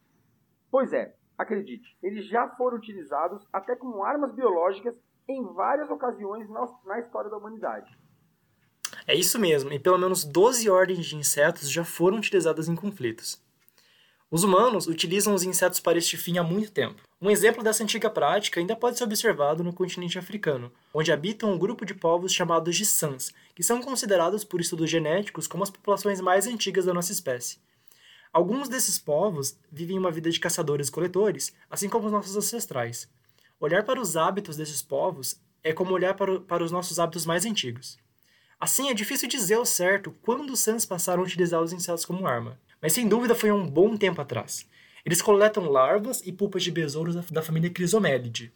Pois 0.71 0.93
é, 0.93 1.17
acredite, 1.37 1.99
eles 2.03 2.27
já 2.27 2.49
foram 2.50 2.77
utilizados 2.77 3.47
até 3.53 3.75
como 3.75 4.05
armas 4.05 4.33
biológicas 4.33 4.97
em 5.29 5.43
várias 5.53 5.91
ocasiões 5.91 6.49
na 6.85 7.00
história 7.00 7.29
da 7.29 7.37
humanidade. 7.37 7.91
É 9.06 9.14
isso 9.14 9.38
mesmo, 9.38 9.73
e 9.73 9.79
pelo 9.79 9.99
menos 9.99 10.25
12 10.25 10.69
ordens 10.69 11.06
de 11.06 11.14
insetos 11.14 11.70
já 11.70 11.85
foram 11.85 12.19
utilizadas 12.19 12.69
em 12.69 12.75
conflitos. 12.75 13.41
Os 14.29 14.43
humanos 14.43 14.88
utilizam 14.88 15.32
os 15.32 15.44
insetos 15.44 15.79
para 15.79 15.97
este 15.97 16.17
fim 16.17 16.38
há 16.38 16.43
muito 16.43 16.73
tempo. 16.73 17.00
Um 17.23 17.31
exemplo 17.31 17.62
dessa 17.62 17.85
antiga 17.85 18.11
prática 18.11 18.58
ainda 18.58 18.75
pode 18.75 18.99
ser 18.99 19.05
observado 19.05 19.62
no 19.62 19.73
continente 19.73 20.19
africano, 20.19 20.73
onde 20.93 21.12
habitam 21.12 21.53
um 21.53 21.58
grupo 21.58 21.87
de 21.87 21.94
povos 21.94 22.32
chamados 22.32 22.75
de 22.75 22.85
Sans, 22.85 23.33
que 23.54 23.62
são 23.62 23.80
considerados 23.80 24.42
por 24.42 24.61
estudos 24.61 24.90
genéticos 24.90 25.47
como 25.47 25.62
as 25.62 25.71
populações 25.71 26.21
mais 26.21 26.49
antigas 26.49 26.85
da 26.85 26.92
nossa 26.92 27.12
espécie. 27.12 27.59
Alguns 28.33 28.69
desses 28.69 28.99
povos 28.99 29.57
vivem 29.71 29.97
uma 29.97 30.11
vida 30.11 30.28
de 30.28 30.40
caçadores-coletores, 30.40 31.54
assim 31.71 31.88
como 31.88 32.07
os 32.07 32.12
nossos 32.12 32.37
ancestrais. 32.37 33.09
Olhar 33.61 33.85
para 33.85 34.00
os 34.00 34.16
hábitos 34.16 34.57
desses 34.57 34.83
povos 34.83 35.40
é 35.62 35.73
como 35.73 35.95
olhar 35.95 36.14
para, 36.14 36.40
para 36.40 36.64
os 36.64 36.73
nossos 36.73 36.99
hábitos 36.99 37.25
mais 37.25 37.47
antigos. 37.47 37.97
Assim, 38.58 38.88
é 38.88 38.94
difícil 38.94 39.28
dizer 39.28 39.54
ao 39.54 39.66
certo 39.66 40.14
quando 40.22 40.50
os 40.50 40.60
Suns 40.60 40.86
passaram 40.86 41.22
a 41.22 41.26
utilizar 41.26 41.62
os 41.62 41.72
insetos 41.72 42.06
como 42.06 42.26
arma, 42.26 42.58
mas 42.80 42.94
sem 42.94 43.06
dúvida 43.06 43.34
foi 43.34 43.50
há 43.50 43.54
um 43.54 43.68
bom 43.68 43.96
tempo 43.96 44.20
atrás. 44.20 44.66
Eles 45.04 45.20
coletam 45.20 45.70
larvas 45.70 46.22
e 46.26 46.32
pulpas 46.32 46.64
de 46.64 46.70
besouros 46.70 47.14
da 47.30 47.42
família 47.42 47.70
Chrysomelidae 47.70 48.50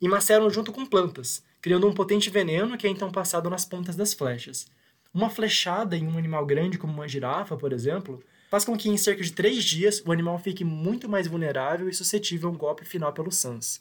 e 0.00 0.08
maceram 0.08 0.50
junto 0.50 0.70
com 0.70 0.84
plantas, 0.84 1.42
criando 1.60 1.88
um 1.88 1.94
potente 1.94 2.28
veneno 2.28 2.76
que 2.76 2.86
é 2.86 2.90
então 2.90 3.10
passado 3.10 3.48
nas 3.48 3.64
pontas 3.64 3.96
das 3.96 4.12
flechas. 4.12 4.66
Uma 5.14 5.30
flechada 5.30 5.96
em 5.96 6.06
um 6.06 6.18
animal 6.18 6.44
grande 6.44 6.78
como 6.78 6.92
uma 6.92 7.08
girafa, 7.08 7.56
por 7.56 7.72
exemplo, 7.72 8.22
faz 8.50 8.64
com 8.64 8.76
que 8.76 8.88
em 8.88 8.96
cerca 8.96 9.22
de 9.22 9.32
três 9.32 9.64
dias 9.64 10.02
o 10.04 10.12
animal 10.12 10.38
fique 10.38 10.62
muito 10.64 11.08
mais 11.08 11.26
vulnerável 11.26 11.88
e 11.88 11.94
suscetível 11.94 12.48
a 12.48 12.52
um 12.52 12.56
golpe 12.56 12.84
final 12.84 13.12
pelos 13.12 13.38
Suns. 13.38 13.80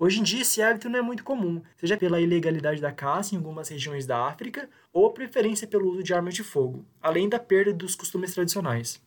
Hoje 0.00 0.20
em 0.20 0.22
dia, 0.22 0.42
esse 0.42 0.62
hábito 0.62 0.88
não 0.88 1.00
é 1.00 1.02
muito 1.02 1.24
comum, 1.24 1.60
seja 1.76 1.96
pela 1.96 2.20
ilegalidade 2.20 2.80
da 2.80 2.92
caça 2.92 3.34
em 3.34 3.38
algumas 3.38 3.68
regiões 3.68 4.06
da 4.06 4.28
África 4.28 4.70
ou 4.92 5.12
preferência 5.12 5.66
pelo 5.66 5.90
uso 5.90 6.04
de 6.04 6.14
armas 6.14 6.34
de 6.34 6.44
fogo, 6.44 6.84
além 7.02 7.28
da 7.28 7.40
perda 7.40 7.72
dos 7.74 7.96
costumes 7.96 8.32
tradicionais. 8.32 9.04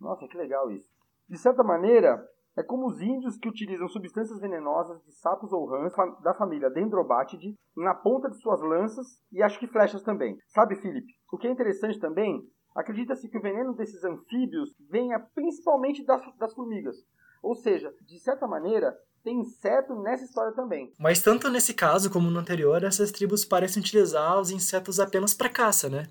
Nossa, 0.00 0.26
que 0.26 0.38
legal 0.38 0.70
isso. 0.70 0.88
De 1.28 1.36
certa 1.36 1.62
maneira, 1.62 2.26
é 2.56 2.62
como 2.62 2.86
os 2.86 3.02
índios 3.02 3.36
que 3.36 3.50
utilizam 3.50 3.86
substâncias 3.88 4.40
venenosas 4.40 5.04
de 5.04 5.12
sapos 5.12 5.52
ou 5.52 5.66
rãs 5.66 5.92
da 6.22 6.32
família 6.32 6.70
Dendrobatidae 6.70 7.54
na 7.76 7.94
ponta 7.94 8.30
de 8.30 8.40
suas 8.40 8.62
lanças 8.62 9.22
e 9.30 9.42
acho 9.42 9.58
que 9.58 9.68
flechas 9.68 10.02
também. 10.02 10.38
Sabe, 10.46 10.74
Felipe? 10.76 11.12
O 11.30 11.36
que 11.36 11.48
é 11.48 11.50
interessante 11.50 12.00
também, 12.00 12.40
acredita-se 12.74 13.28
que 13.28 13.36
o 13.36 13.42
veneno 13.42 13.74
desses 13.74 14.02
anfíbios 14.04 14.74
venha 14.88 15.20
principalmente 15.34 16.02
das, 16.02 16.22
das 16.38 16.54
formigas. 16.54 16.96
Ou 17.42 17.54
seja, 17.54 17.92
de 18.02 18.18
certa 18.18 18.46
maneira, 18.46 18.96
tem 19.22 19.40
inseto 19.40 19.94
nessa 20.02 20.24
história 20.24 20.52
também. 20.52 20.92
Mas 20.98 21.20
tanto 21.20 21.48
nesse 21.50 21.74
caso 21.74 22.10
como 22.10 22.30
no 22.30 22.38
anterior, 22.38 22.82
essas 22.82 23.10
tribos 23.10 23.44
parecem 23.44 23.82
utilizar 23.82 24.38
os 24.40 24.50
insetos 24.50 24.98
apenas 24.98 25.34
para 25.34 25.48
caça, 25.48 25.88
né? 25.88 26.06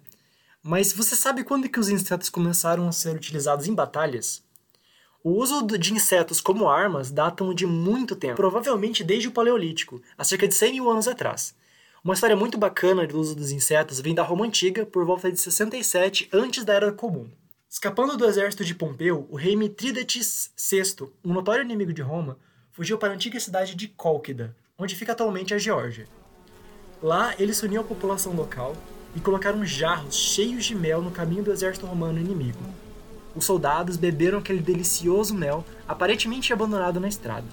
Mas 0.61 0.91
você 0.93 1.15
sabe 1.15 1.43
quando 1.43 1.69
que 1.69 1.79
os 1.79 1.89
insetos 1.89 2.29
começaram 2.29 2.87
a 2.87 2.91
ser 2.91 3.15
utilizados 3.15 3.67
em 3.67 3.73
batalhas? 3.73 4.43
O 5.23 5.31
uso 5.31 5.65
de 5.65 5.93
insetos 5.93 6.39
como 6.39 6.69
armas 6.69 7.11
datam 7.11 7.53
de 7.53 7.65
muito 7.65 8.15
tempo, 8.15 8.35
provavelmente 8.35 9.03
desde 9.03 9.27
o 9.27 9.31
Paleolítico, 9.31 10.01
há 10.17 10.23
cerca 10.23 10.47
de 10.47 10.53
100 10.53 10.73
mil 10.73 10.89
anos 10.89 11.07
atrás. 11.07 11.55
Uma 12.03 12.13
história 12.13 12.35
muito 12.35 12.57
bacana 12.57 13.05
do 13.05 13.19
uso 13.19 13.35
dos 13.35 13.51
insetos 13.51 13.99
vem 13.99 14.15
da 14.15 14.23
Roma 14.23 14.45
Antiga, 14.45 14.85
por 14.85 15.05
volta 15.05 15.29
de 15.29 15.39
67 15.39 16.29
antes 16.31 16.63
da 16.63 16.73
Era 16.73 16.91
Comum. 16.93 17.29
Escapando 17.71 18.17
do 18.17 18.25
exército 18.25 18.65
de 18.65 18.73
Pompeu, 18.73 19.27
o 19.29 19.35
rei 19.35 19.55
Mitrídates 19.55 20.49
VI, 20.57 21.07
um 21.23 21.31
notório 21.31 21.61
inimigo 21.63 21.93
de 21.93 22.01
Roma, 22.01 22.35
fugiu 22.71 22.97
para 22.97 23.11
a 23.11 23.13
antiga 23.13 23.39
cidade 23.39 23.75
de 23.75 23.87
Cólquida, 23.87 24.55
onde 24.75 24.95
fica 24.95 25.11
atualmente 25.11 25.53
a 25.53 25.59
Geórgia. 25.59 26.07
Lá, 26.99 27.35
eles 27.37 27.57
se 27.57 27.65
uniam 27.67 27.83
à 27.83 27.85
população 27.85 28.33
local 28.33 28.75
e 29.15 29.19
colocaram 29.19 29.63
jarros 29.63 30.15
cheios 30.15 30.65
de 30.65 30.73
mel 30.73 30.99
no 31.03 31.11
caminho 31.11 31.43
do 31.43 31.51
exército 31.51 31.85
romano 31.85 32.17
inimigo. 32.17 32.57
Os 33.35 33.45
soldados 33.45 33.97
beberam 33.97 34.39
aquele 34.39 34.61
delicioso 34.61 35.35
mel, 35.35 35.63
aparentemente 35.87 36.51
abandonado 36.51 36.99
na 36.99 37.07
estrada. 37.07 37.45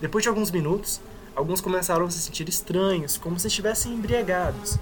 Depois 0.00 0.22
de 0.22 0.30
alguns 0.30 0.50
minutos, 0.50 1.02
alguns 1.36 1.60
começaram 1.60 2.06
a 2.06 2.10
se 2.10 2.18
sentir 2.18 2.48
estranhos, 2.48 3.18
como 3.18 3.38
se 3.38 3.48
estivessem 3.48 3.92
embriagados. 3.92 4.78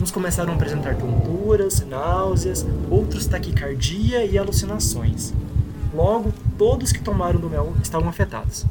Uns 0.00 0.10
começaram 0.10 0.52
a 0.54 0.56
apresentar 0.56 0.96
tonturas, 0.96 1.80
náuseas, 1.80 2.64
outros 2.90 3.26
taquicardia 3.26 4.24
e 4.24 4.38
alucinações. 4.38 5.34
Logo, 5.92 6.32
todos 6.56 6.90
que 6.90 7.02
tomaram 7.02 7.38
do 7.38 7.50
mel 7.50 7.74
estavam 7.82 8.08
afetados. 8.08 8.64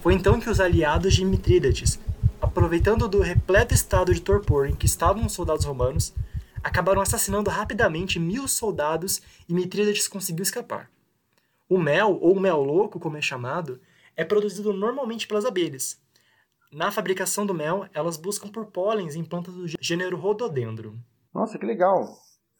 Foi 0.00 0.14
então 0.14 0.38
que 0.38 0.48
os 0.48 0.60
aliados 0.60 1.14
de 1.14 1.24
Mitrídates, 1.24 1.98
aproveitando 2.40 3.08
do 3.08 3.20
repleto 3.20 3.74
estado 3.74 4.14
de 4.14 4.20
torpor 4.20 4.68
em 4.68 4.74
que 4.76 4.86
estavam 4.86 5.26
os 5.26 5.32
soldados 5.32 5.64
romanos, 5.64 6.14
acabaram 6.62 7.02
assassinando 7.02 7.50
rapidamente 7.50 8.20
mil 8.20 8.46
soldados 8.46 9.20
e 9.48 9.54
Mitrídates 9.54 10.06
conseguiu 10.06 10.44
escapar. 10.44 10.88
O 11.68 11.76
mel, 11.76 12.18
ou 12.20 12.38
mel 12.38 12.62
louco, 12.62 13.00
como 13.00 13.16
é 13.16 13.20
chamado, 13.20 13.80
é 14.16 14.24
produzido 14.24 14.72
normalmente 14.72 15.26
pelas 15.26 15.44
abelhas. 15.44 15.98
Na 16.72 16.90
fabricação 16.90 17.46
do 17.46 17.54
mel, 17.54 17.86
elas 17.94 18.16
buscam 18.16 18.48
por 18.48 18.66
pólens 18.66 19.16
em 19.16 19.24
plantas 19.24 19.54
do 19.54 19.66
gênero 19.80 20.18
Rhododendron. 20.18 20.96
Nossa, 21.32 21.58
que 21.58 21.64
legal. 21.64 22.06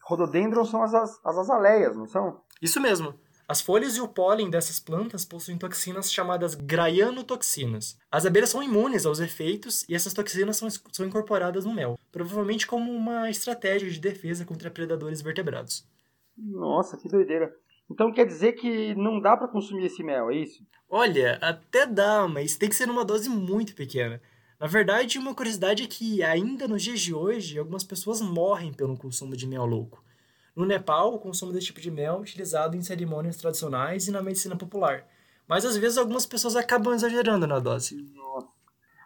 Rhododendron 0.03 0.65
são 0.65 0.81
as, 0.81 0.93
as, 0.93 1.19
as 1.23 1.37
azaleias, 1.37 1.95
não 1.95 2.07
são? 2.07 2.41
Isso 2.61 2.81
mesmo. 2.81 3.13
As 3.47 3.61
folhas 3.61 3.95
e 3.97 4.01
o 4.01 4.07
pólen 4.07 4.49
dessas 4.49 4.79
plantas 4.79 5.25
possuem 5.25 5.57
toxinas 5.57 6.11
chamadas 6.11 6.53
graianotoxinas. 6.53 7.97
As 8.11 8.25
abelhas 8.25 8.49
são 8.49 8.61
imunes 8.61 9.05
aos 9.05 9.19
efeitos 9.19 9.87
e 9.89 9.95
essas 9.95 10.13
toxinas 10.13 10.57
são, 10.57 10.69
são 10.69 11.05
incorporadas 11.05 11.65
no 11.65 11.73
mel, 11.73 11.97
provavelmente 12.11 12.67
como 12.67 12.91
uma 12.91 13.29
estratégia 13.29 13.89
de 13.89 13.99
defesa 13.99 14.45
contra 14.45 14.69
predadores 14.69 15.21
vertebrados. 15.21 15.83
Nossa, 16.37 16.95
que 16.95 17.09
doideira. 17.09 17.51
Então 17.89 18.11
quer 18.11 18.25
dizer 18.25 18.53
que 18.53 18.93
não 18.93 19.19
dá 19.19 19.35
para 19.35 19.47
consumir 19.47 19.85
esse 19.85 20.03
mel, 20.03 20.29
é 20.29 20.35
isso? 20.35 20.63
Olha, 20.89 21.37
até 21.39 21.85
dá, 21.85 22.27
mas 22.27 22.57
tem 22.57 22.67
que 22.67 22.75
ser 22.75 22.87
numa 22.87 23.05
dose 23.05 23.29
muito 23.29 23.75
pequena. 23.75 24.19
Na 24.59 24.65
verdade, 24.65 25.19
uma 25.19 25.35
curiosidade 25.35 25.83
é 25.83 25.87
que 25.87 26.23
ainda 26.23 26.67
nos 26.67 26.81
dias 26.81 26.99
de 26.99 27.13
hoje, 27.13 27.59
algumas 27.59 27.83
pessoas 27.83 28.19
morrem 28.19 28.73
pelo 28.73 28.97
consumo 28.97 29.35
de 29.35 29.45
mel 29.45 29.65
louco. 29.65 30.03
No 30.55 30.65
Nepal, 30.65 31.13
o 31.13 31.19
consumo 31.19 31.53
desse 31.53 31.67
tipo 31.67 31.79
de 31.79 31.91
mel 31.91 32.15
é 32.15 32.19
utilizado 32.19 32.75
em 32.75 32.81
cerimônias 32.81 33.37
tradicionais 33.37 34.07
e 34.07 34.11
na 34.11 34.21
medicina 34.21 34.57
popular. 34.57 35.05
Mas 35.47 35.63
às 35.63 35.77
vezes 35.77 35.97
algumas 35.97 36.25
pessoas 36.25 36.55
acabam 36.55 36.93
exagerando 36.93 37.45
na 37.45 37.59
dose. 37.59 37.95
Nossa. 38.15 38.49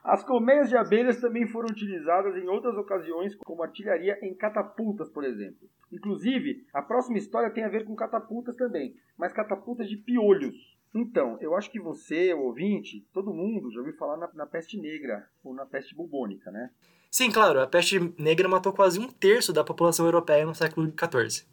As 0.03 0.23
colmeias 0.23 0.69
de 0.69 0.75
abelhas 0.75 1.21
também 1.21 1.47
foram 1.47 1.69
utilizadas 1.69 2.35
em 2.35 2.47
outras 2.47 2.75
ocasiões, 2.75 3.35
como 3.35 3.61
artilharia 3.61 4.17
em 4.21 4.33
catapultas, 4.33 5.09
por 5.09 5.23
exemplo. 5.23 5.69
Inclusive, 5.91 6.65
a 6.73 6.81
próxima 6.81 7.17
história 7.17 7.53
tem 7.53 7.63
a 7.63 7.69
ver 7.69 7.85
com 7.85 7.95
catapultas 7.95 8.55
também, 8.55 8.95
mas 9.17 9.31
catapultas 9.31 9.87
de 9.87 9.97
piolhos. 9.97 10.55
Então, 10.93 11.37
eu 11.41 11.55
acho 11.55 11.71
que 11.71 11.79
você, 11.79 12.33
o 12.33 12.43
ouvinte, 12.43 13.07
todo 13.11 13.33
mundo 13.33 13.71
já 13.71 13.79
ouviu 13.79 13.95
falar 13.95 14.17
na, 14.17 14.31
na 14.33 14.45
peste 14.45 14.77
negra 14.77 15.27
ou 15.43 15.53
na 15.53 15.65
peste 15.65 15.95
bubônica, 15.95 16.51
né? 16.51 16.69
Sim, 17.09 17.31
claro, 17.31 17.61
a 17.61 17.67
peste 17.67 17.99
negra 18.17 18.47
matou 18.47 18.73
quase 18.73 18.99
um 18.99 19.07
terço 19.07 19.51
da 19.51 19.63
população 19.63 20.05
europeia 20.05 20.45
no 20.45 20.53
século 20.53 20.87
XIV. 20.87 21.45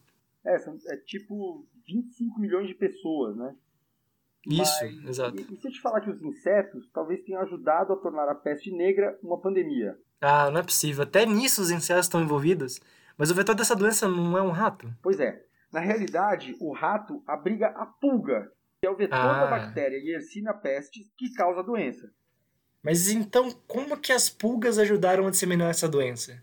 É, 0.44 0.58
são, 0.58 0.76
é 0.88 0.96
tipo 0.96 1.66
25 1.86 2.40
milhões 2.40 2.68
de 2.68 2.74
pessoas, 2.74 3.36
né? 3.36 3.54
Isso, 4.46 4.72
Mas, 4.82 5.04
exato. 5.06 5.36
E, 5.36 5.54
e 5.54 5.56
se 5.56 5.68
eu 5.68 5.72
te 5.72 5.80
falar 5.80 6.00
que 6.00 6.10
os 6.10 6.22
insetos 6.22 6.88
talvez 6.92 7.22
tenham 7.22 7.42
ajudado 7.42 7.92
a 7.92 7.96
tornar 7.96 8.28
a 8.28 8.34
peste 8.34 8.70
negra 8.70 9.18
uma 9.22 9.38
pandemia? 9.38 9.98
Ah, 10.20 10.50
não 10.50 10.60
é 10.60 10.62
possível. 10.62 11.02
Até 11.02 11.26
nisso 11.26 11.60
os 11.60 11.70
insetos 11.70 12.06
estão 12.06 12.22
envolvidos. 12.22 12.80
Mas 13.18 13.30
o 13.30 13.34
vetor 13.34 13.54
dessa 13.54 13.76
doença 13.76 14.08
não 14.08 14.38
é 14.38 14.42
um 14.42 14.50
rato? 14.50 14.90
Pois 15.02 15.20
é. 15.20 15.44
Na 15.70 15.78
realidade, 15.78 16.56
o 16.58 16.72
rato 16.72 17.22
abriga 17.26 17.68
a 17.68 17.84
pulga, 17.84 18.50
que 18.80 18.86
é 18.86 18.90
o 18.90 18.96
vetor 18.96 19.18
Ah. 19.18 19.44
da 19.44 19.50
bactéria 19.50 19.98
Yersinia 19.98 20.54
pestis 20.54 21.12
que 21.18 21.30
causa 21.34 21.60
a 21.60 21.62
doença. 21.62 22.10
Mas 22.82 23.10
então, 23.10 23.50
como 23.68 23.98
que 24.00 24.10
as 24.10 24.30
pulgas 24.30 24.78
ajudaram 24.78 25.26
a 25.26 25.30
disseminar 25.30 25.68
essa 25.68 25.86
doença? 25.86 26.42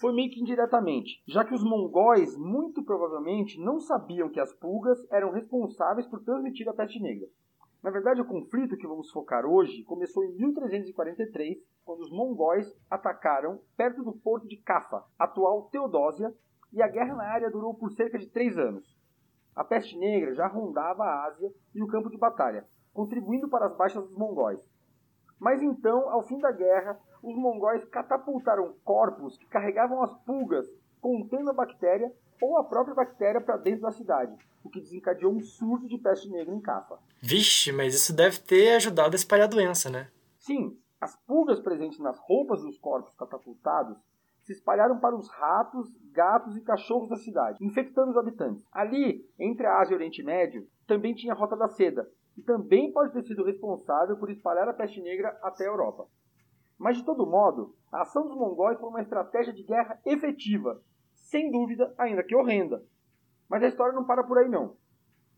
Foi 0.00 0.14
meio 0.14 0.30
que 0.30 0.40
indiretamente, 0.40 1.20
já 1.26 1.44
que 1.44 1.52
os 1.52 1.64
mongóis 1.64 2.36
muito 2.38 2.84
provavelmente 2.84 3.58
não 3.60 3.80
sabiam 3.80 4.30
que 4.30 4.38
as 4.38 4.52
pulgas 4.54 4.98
eram 5.10 5.32
responsáveis 5.32 6.06
por 6.06 6.22
transmitir 6.22 6.68
a 6.68 6.72
peste 6.72 7.00
negra. 7.00 7.26
Na 7.82 7.90
verdade, 7.90 8.20
o 8.20 8.26
conflito 8.26 8.76
que 8.76 8.86
vamos 8.86 9.10
focar 9.10 9.44
hoje 9.44 9.82
começou 9.82 10.22
em 10.24 10.32
1343, 10.36 11.58
quando 11.84 12.00
os 12.00 12.10
mongóis 12.12 12.72
atacaram 12.88 13.60
perto 13.76 14.04
do 14.04 14.12
porto 14.12 14.46
de 14.46 14.56
Cafa, 14.58 15.02
atual 15.18 15.68
Teodósia, 15.72 16.32
e 16.72 16.80
a 16.80 16.86
guerra 16.86 17.16
na 17.16 17.24
área 17.24 17.50
durou 17.50 17.74
por 17.74 17.90
cerca 17.92 18.18
de 18.18 18.28
três 18.28 18.56
anos. 18.56 18.84
A 19.54 19.64
peste 19.64 19.96
negra 19.96 20.34
já 20.34 20.46
rondava 20.46 21.04
a 21.04 21.24
Ásia 21.26 21.52
e 21.74 21.82
o 21.82 21.86
campo 21.86 22.10
de 22.10 22.16
batalha, 22.16 22.66
contribuindo 22.92 23.48
para 23.48 23.66
as 23.66 23.76
baixas 23.76 24.02
dos 24.04 24.16
mongóis. 24.16 24.60
Mas 25.38 25.62
então, 25.62 26.08
ao 26.10 26.22
fim 26.22 26.38
da 26.38 26.52
guerra, 26.52 27.00
os 27.22 27.34
mongóis 27.34 27.84
catapultaram 27.86 28.74
corpos 28.84 29.36
que 29.36 29.46
carregavam 29.46 30.02
as 30.02 30.12
pulgas 30.24 30.66
contendo 31.00 31.50
a 31.50 31.54
bactéria 31.54 32.12
ou 32.40 32.58
a 32.58 32.64
própria 32.64 32.94
bactéria 32.94 33.40
para 33.40 33.56
dentro 33.56 33.82
da 33.82 33.90
cidade, 33.90 34.34
o 34.64 34.70
que 34.70 34.80
desencadeou 34.80 35.32
um 35.32 35.40
surto 35.40 35.86
de 35.86 35.98
peste 35.98 36.28
negra 36.28 36.54
em 36.54 36.60
Cafa. 36.60 36.98
Vixe, 37.20 37.72
mas 37.72 37.94
isso 37.94 38.14
deve 38.14 38.38
ter 38.38 38.76
ajudado 38.76 39.14
a 39.14 39.16
espalhar 39.16 39.46
a 39.46 39.50
doença, 39.50 39.90
né? 39.90 40.08
Sim, 40.38 40.78
as 41.00 41.16
pulgas 41.16 41.60
presentes 41.60 41.98
nas 41.98 42.18
roupas 42.18 42.62
dos 42.62 42.78
corpos 42.78 43.14
catapultados 43.14 43.96
se 44.50 44.54
espalharam 44.54 44.98
para 44.98 45.14
os 45.14 45.28
ratos, 45.28 45.96
gatos 46.12 46.56
e 46.56 46.60
cachorros 46.60 47.08
da 47.08 47.16
cidade, 47.16 47.64
infectando 47.64 48.10
os 48.10 48.16
habitantes. 48.16 48.66
Ali, 48.72 49.24
entre 49.38 49.64
a 49.64 49.78
Ásia 49.78 49.92
e 49.92 49.94
o 49.94 49.98
Oriente 49.98 50.24
Médio, 50.24 50.66
também 50.88 51.14
tinha 51.14 51.32
a 51.32 51.36
Rota 51.36 51.56
da 51.56 51.68
Seda, 51.68 52.10
que 52.34 52.42
também 52.42 52.92
pode 52.92 53.12
ter 53.12 53.22
sido 53.22 53.44
responsável 53.44 54.16
por 54.16 54.28
espalhar 54.28 54.68
a 54.68 54.72
peste 54.72 55.00
negra 55.00 55.38
até 55.40 55.64
a 55.64 55.68
Europa. 55.68 56.08
Mas 56.76 56.96
de 56.96 57.04
todo 57.04 57.30
modo, 57.30 57.76
a 57.92 58.02
ação 58.02 58.26
dos 58.26 58.36
mongóis 58.36 58.80
foi 58.80 58.88
uma 58.88 59.02
estratégia 59.02 59.52
de 59.52 59.62
guerra 59.62 60.00
efetiva, 60.04 60.82
sem 61.14 61.50
dúvida, 61.52 61.94
ainda 61.96 62.24
que 62.24 62.34
horrenda. 62.34 62.82
Mas 63.48 63.62
a 63.62 63.68
história 63.68 63.94
não 63.94 64.04
para 64.04 64.24
por 64.24 64.38
aí 64.38 64.48
não. 64.48 64.76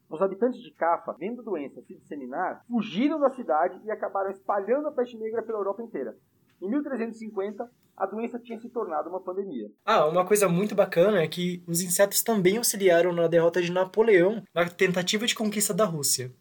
Os 0.08 0.22
habitantes 0.22 0.62
de 0.62 0.70
Cafa, 0.72 1.12
vendo 1.18 1.42
a 1.42 1.44
doença 1.44 1.82
se 1.82 1.94
disseminar, 1.94 2.64
fugiram 2.66 3.20
da 3.20 3.28
cidade 3.28 3.78
e 3.84 3.90
acabaram 3.90 4.30
espalhando 4.30 4.88
a 4.88 4.92
peste 4.92 5.18
negra 5.18 5.42
pela 5.42 5.58
Europa 5.58 5.82
inteira. 5.82 6.16
Em 6.62 6.70
1350, 6.70 7.68
a 7.96 8.06
doença 8.06 8.38
tinha 8.38 8.58
se 8.60 8.68
tornado 8.68 9.10
uma 9.10 9.20
pandemia. 9.20 9.68
Ah, 9.84 10.06
uma 10.06 10.24
coisa 10.24 10.48
muito 10.48 10.76
bacana 10.76 11.20
é 11.20 11.26
que 11.26 11.60
os 11.66 11.82
insetos 11.82 12.22
também 12.22 12.56
auxiliaram 12.56 13.12
na 13.12 13.26
derrota 13.26 13.60
de 13.60 13.72
Napoleão 13.72 14.44
na 14.54 14.68
tentativa 14.70 15.26
de 15.26 15.34
conquista 15.34 15.74
da 15.74 15.84
Rússia. 15.84 16.32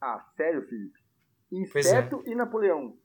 Ah, 0.00 0.26
sério, 0.36 0.66
Felipe? 0.66 0.98
É. 1.52 1.56
Inseto 1.56 2.24
e 2.26 2.34
Napoleão. 2.34 2.96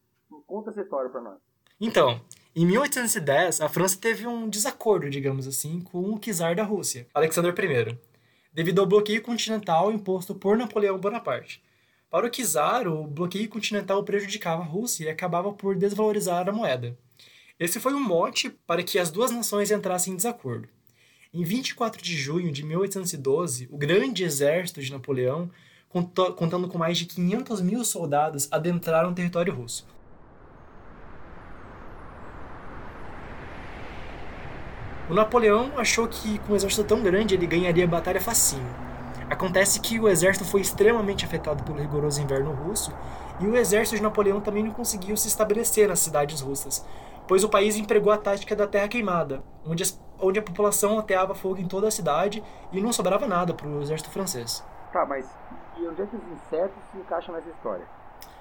Conta 0.48 0.72
essa 0.72 0.82
história 0.82 1.12
pra 1.12 1.22
nós. 1.22 1.38
Então, 1.80 2.20
em 2.56 2.66
1810, 2.66 3.62
a 3.62 3.70
França 3.70 4.00
teve 4.02 4.26
um 4.26 4.50
desacordo, 4.50 5.12
digamos 5.12 5.48
assim, 5.48 5.80
com 5.80 6.12
o 6.12 6.20
czar 6.20 6.56
da 6.56 6.64
Rússia, 6.64 7.06
Alexandre 7.14 7.52
I, 7.52 8.00
devido 8.52 8.80
ao 8.80 8.88
bloqueio 8.88 9.22
continental 9.22 9.92
imposto 9.92 10.34
por 10.34 10.58
Napoleão 10.58 10.98
Bonaparte. 10.98 11.64
Para 12.10 12.26
o 12.26 12.30
czar, 12.30 12.88
o 12.88 13.06
bloqueio 13.06 13.50
continental 13.50 14.02
prejudicava 14.02 14.62
a 14.62 14.66
Rússia 14.66 15.06
e 15.06 15.10
acabava 15.10 15.52
por 15.52 15.76
desvalorizar 15.76 16.48
a 16.48 16.54
moeda. 16.54 16.98
Esse 17.60 17.82
foi 17.82 17.94
um 17.94 18.00
mote 18.00 18.50
para 18.66 18.82
que 18.82 18.98
as 18.98 19.12
duas 19.12 19.30
nações 19.30 19.72
entrassem 19.72 20.14
em 20.14 20.16
desacordo. 20.16 20.70
Em 21.34 21.44
24 21.44 22.02
de 22.02 22.16
junho 22.16 22.50
de 22.50 22.64
1812, 22.64 23.68
o 23.70 23.78
grande 23.78 24.24
exército 24.24 24.82
de 24.82 24.90
Napoleão, 24.90 25.52
contando 25.90 26.70
com 26.70 26.78
mais 26.78 26.98
de 26.98 27.06
500 27.08 27.60
mil 27.60 27.84
soldados, 27.84 28.48
adentraram 28.52 29.12
o 29.12 29.14
território 29.14 29.54
russo. 29.54 29.86
O 35.10 35.14
Napoleão 35.14 35.78
achou 35.78 36.08
que 36.08 36.40
com 36.40 36.54
um 36.54 36.56
exército 36.56 36.86
tão 36.86 37.04
grande 37.04 37.36
ele 37.36 37.48
ganharia 37.48 37.84
a 37.84 37.88
batalha 37.88 38.22
facinho. 38.22 38.87
Acontece 39.30 39.80
que 39.82 40.00
o 40.00 40.08
exército 40.08 40.46
foi 40.46 40.62
extremamente 40.62 41.26
afetado 41.26 41.64
pelo 41.64 41.80
rigoroso 41.80 42.22
inverno 42.22 42.54
russo 42.54 42.94
e 43.40 43.46
o 43.46 43.56
exército 43.58 43.98
de 43.98 44.02
Napoleão 44.02 44.40
também 44.40 44.64
não 44.64 44.72
conseguiu 44.72 45.18
se 45.18 45.28
estabelecer 45.28 45.88
nas 45.88 46.00
cidades 46.00 46.40
russas, 46.42 46.86
pois 47.28 47.44
o 47.44 47.50
país 47.50 47.76
empregou 47.76 48.12
a 48.12 48.18
tática 48.18 48.56
da 48.56 48.66
terra 48.66 48.88
queimada, 48.88 49.44
onde, 49.66 49.84
as- 49.84 50.02
onde 50.20 50.40
a 50.40 50.42
população 50.42 50.98
ateava 50.98 51.36
fogo 51.36 51.60
em 51.60 51.68
toda 51.68 51.88
a 51.90 51.92
cidade 51.92 52.42
e 52.72 52.80
não 52.82 52.94
sobrava 52.94 53.28
nada 53.28 53.54
para 53.54 53.68
o 53.68 53.82
exército 53.82 54.10
francês. 54.10 54.64
Tá, 54.94 55.06
mas 55.06 55.30
e 55.78 55.86
onde 55.86 56.02
é 56.02 56.06
que 56.06 56.16
os 56.16 56.24
insetos 56.24 56.78
se 56.92 56.98
encaixam 56.98 57.36
nessa 57.36 57.50
história? 57.50 57.86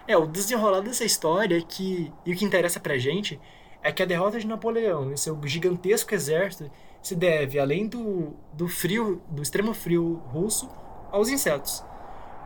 É, 0.07 0.16
o 0.16 0.25
desenrolar 0.26 0.81
dessa 0.83 1.05
história 1.05 1.59
é 1.59 1.62
que, 1.62 2.12
e 2.25 2.33
o 2.33 2.37
que 2.37 2.45
interessa 2.45 2.78
pra 2.78 2.97
gente 2.97 3.40
é 3.83 3.90
que 3.90 4.02
a 4.02 4.07
derrota 4.07 4.38
de 4.38 4.47
Napoleão 4.47 5.12
e 5.12 5.19
seu 5.19 5.37
gigantesco 5.45 6.14
exército 6.14 6.71
se 7.06 7.14
deve, 7.14 7.60
além 7.60 7.86
do, 7.86 8.34
do 8.52 8.66
frio, 8.66 9.22
do 9.30 9.40
extremo 9.40 9.72
frio 9.72 10.14
russo, 10.26 10.68
aos 11.12 11.28
insetos. 11.28 11.80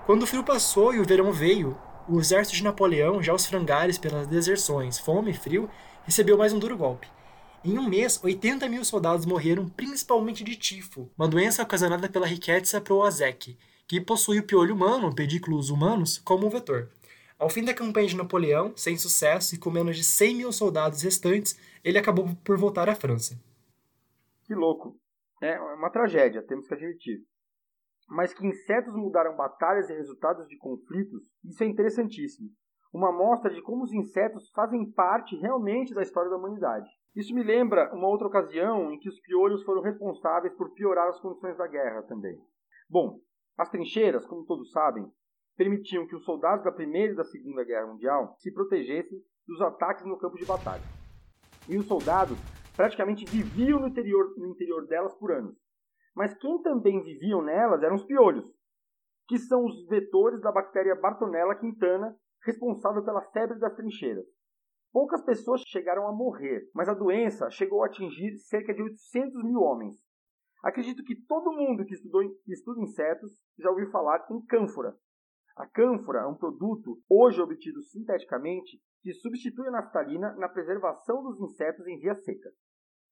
Quando 0.05 0.25
o 0.25 0.27
frio 0.27 0.45
passou 0.45 0.93
e 0.93 0.99
o 0.99 1.05
verão 1.05 1.33
veio, 1.33 1.75
o 2.07 2.21
exército 2.21 2.59
de 2.59 2.65
Napoleão, 2.65 3.23
já 3.23 3.33
aos 3.33 3.47
frangalhos 3.47 3.97
pelas 3.97 4.27
deserções, 4.27 4.99
fome 4.99 5.31
e 5.31 5.35
frio, 5.35 5.71
recebeu 6.05 6.37
mais 6.37 6.53
um 6.53 6.59
duro 6.59 6.77
golpe. 6.77 7.09
Em 7.65 7.79
um 7.79 7.89
mês, 7.89 8.21
80 8.23 8.69
mil 8.69 8.85
soldados 8.85 9.25
morreram 9.25 9.67
principalmente 9.67 10.45
de 10.45 10.55
tifo, 10.57 11.09
uma 11.17 11.27
doença 11.27 11.63
ocasionada 11.63 12.07
pela 12.07 12.27
Rickettsia 12.27 12.83
proazec, 12.83 13.57
que 13.89 13.99
possui 13.99 14.41
o 14.41 14.45
piolho 14.45 14.75
humano, 14.75 15.15
pedículos 15.15 15.71
humanos, 15.71 16.21
como 16.23 16.47
um 16.47 16.51
vetor. 16.51 16.91
Ao 17.39 17.49
fim 17.49 17.65
da 17.65 17.73
campanha 17.73 18.09
de 18.09 18.17
Napoleão, 18.17 18.75
sem 18.77 18.95
sucesso 18.99 19.55
e 19.55 19.59
com 19.59 19.71
menos 19.71 19.97
de 19.97 20.05
100 20.05 20.35
mil 20.35 20.53
soldados 20.53 21.01
restantes, 21.01 21.57
ele 21.83 21.97
acabou 21.97 22.37
por 22.45 22.59
voltar 22.59 22.91
à 22.91 22.95
França. 22.95 23.41
Que 24.51 24.55
louco. 24.57 24.97
É 25.41 25.61
uma 25.61 25.91
tragédia, 25.91 26.45
temos 26.45 26.67
que 26.67 26.75
admitir. 26.75 27.21
Mas 28.09 28.35
que 28.35 28.45
insetos 28.45 28.93
mudaram 28.97 29.37
batalhas 29.37 29.89
e 29.89 29.95
resultados 29.95 30.45
de 30.49 30.59
conflitos, 30.59 31.23
isso 31.45 31.63
é 31.63 31.69
interessantíssimo. 31.69 32.51
Uma 32.93 33.11
amostra 33.11 33.55
de 33.55 33.63
como 33.63 33.85
os 33.85 33.93
insetos 33.93 34.51
fazem 34.51 34.91
parte 34.91 35.37
realmente 35.37 35.95
da 35.95 36.03
história 36.03 36.29
da 36.29 36.37
humanidade. 36.37 36.91
Isso 37.15 37.33
me 37.33 37.45
lembra 37.45 37.95
uma 37.95 38.09
outra 38.09 38.27
ocasião 38.27 38.91
em 38.91 38.99
que 38.99 39.09
os 39.09 39.21
piolhos 39.21 39.63
foram 39.63 39.83
responsáveis 39.83 40.53
por 40.57 40.73
piorar 40.73 41.07
as 41.07 41.21
condições 41.21 41.57
da 41.57 41.69
guerra 41.69 42.03
também. 42.03 42.37
Bom, 42.89 43.21
as 43.57 43.69
trincheiras, 43.69 44.27
como 44.27 44.45
todos 44.45 44.73
sabem, 44.73 45.09
permitiam 45.57 46.09
que 46.09 46.17
os 46.17 46.25
soldados 46.25 46.65
da 46.65 46.73
Primeira 46.73 47.13
e 47.13 47.17
da 47.17 47.23
Segunda 47.23 47.63
Guerra 47.63 47.87
Mundial 47.87 48.35
se 48.39 48.53
protegessem 48.53 49.17
dos 49.47 49.61
ataques 49.61 50.05
no 50.05 50.19
campo 50.19 50.37
de 50.37 50.45
batalha. 50.45 50.83
E 51.69 51.79
os 51.79 51.87
soldados 51.87 52.37
praticamente 52.77 53.25
viviam 53.25 53.81
no 53.81 53.89
interior, 53.89 54.35
no 54.37 54.49
interior 54.49 54.87
delas 54.87 55.15
por 55.15 55.33
anos. 55.33 55.57
Mas 56.15 56.35
quem 56.35 56.61
também 56.63 57.03
viviam 57.03 57.43
nelas 57.43 57.83
eram 57.83 57.95
os 57.95 58.05
piolhos, 58.05 58.45
que 59.29 59.39
são 59.39 59.65
os 59.65 59.87
vetores 59.87 60.41
da 60.41 60.51
bactéria 60.51 60.95
Bartonella 60.95 61.55
quintana, 61.55 62.17
responsável 62.45 63.05
pela 63.05 63.23
febre 63.31 63.59
das 63.59 63.75
trincheiras. 63.75 64.27
Poucas 64.93 65.23
pessoas 65.23 65.63
chegaram 65.69 66.09
a 66.09 66.13
morrer, 66.13 66.69
mas 66.75 66.89
a 66.89 66.95
doença 66.95 67.49
chegou 67.51 67.85
a 67.85 67.87
atingir 67.87 68.37
cerca 68.39 68.75
de 68.75 68.83
800 68.83 69.45
mil 69.45 69.61
homens. 69.61 69.97
Acredito 70.65 71.05
que 71.05 71.15
todo 71.27 71.53
mundo 71.53 71.85
que, 71.85 71.95
estudou, 71.95 72.23
que 72.45 72.53
estuda 72.53 72.81
insetos 72.81 73.31
já 73.59 73.71
ouviu 73.71 73.89
falar 73.91 74.27
em 74.31 74.45
cânfora. 74.47 74.95
A 75.61 75.67
cânfora 75.67 76.21
é 76.21 76.27
um 76.27 76.35
produto, 76.35 77.03
hoje 77.07 77.39
obtido 77.39 77.83
sinteticamente, 77.83 78.81
que 79.03 79.13
substitui 79.13 79.69
a 79.69 79.71
naftalina 79.71 80.33
na 80.37 80.49
preservação 80.49 81.23
dos 81.23 81.39
insetos 81.39 81.87
em 81.87 81.99
via 81.99 82.15
seca. 82.15 82.51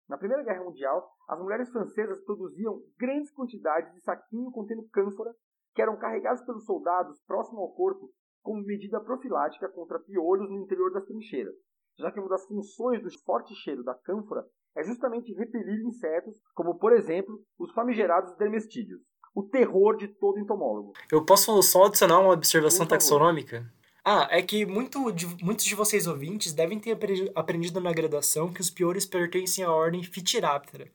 Na 0.09 0.17
Primeira 0.17 0.45
Guerra 0.45 0.63
Mundial, 0.63 1.11
as 1.29 1.41
mulheres 1.41 1.69
francesas 1.73 2.25
produziam 2.25 2.81
grandes 2.97 3.33
quantidades 3.33 3.93
de 3.93 4.01
saquinho 4.01 4.53
contendo 4.53 4.89
cânfora, 4.91 5.35
que 5.75 5.83
eram 5.83 5.99
carregados 5.99 6.41
pelos 6.43 6.65
soldados 6.65 7.21
próximo 7.27 7.59
ao 7.59 7.75
corpo 7.75 8.13
como 8.45 8.63
medida 8.63 9.01
profilática 9.01 9.69
contra 9.69 9.99
piolhos 9.99 10.49
no 10.49 10.63
interior 10.63 10.93
das 10.93 11.05
trincheiras, 11.05 11.57
já 11.99 12.13
que 12.13 12.21
uma 12.21 12.29
das 12.29 12.47
funções 12.47 13.03
do 13.03 13.11
forte 13.25 13.57
cheiro 13.57 13.83
da 13.83 13.97
cânfora 13.97 14.47
é 14.77 14.85
justamente 14.85 15.35
repelir 15.35 15.85
insetos, 15.85 16.41
como 16.55 16.79
por 16.79 16.93
exemplo 16.93 17.43
os 17.59 17.73
famigerados 17.73 18.37
dermestídeos, 18.37 19.03
o 19.37 19.43
terror 19.43 19.99
de 19.99 20.09
todo 20.09 20.41
entomólogo. 20.41 20.95
Eu 21.13 21.23
posso 21.23 21.63
só 21.63 21.85
adicionar 21.85 22.21
uma 22.21 22.33
observação 22.33 22.87
taxonômica? 22.87 23.71
Ah, 24.03 24.27
é 24.31 24.41
que 24.41 24.65
muito 24.65 25.13
de, 25.13 25.27
muitos 25.45 25.67
de 25.67 25.75
vocês 25.75 26.07
ouvintes 26.07 26.55
devem 26.55 26.81
ter 26.81 26.99
aprendido 27.35 27.79
na 27.79 27.93
graduação 27.93 28.51
que 28.51 28.63
os 28.63 28.71
piores 28.71 29.05
pertencem 29.05 29.63
à 29.63 29.71
ordem 29.71 30.03
Phytiraptora. 30.03 30.91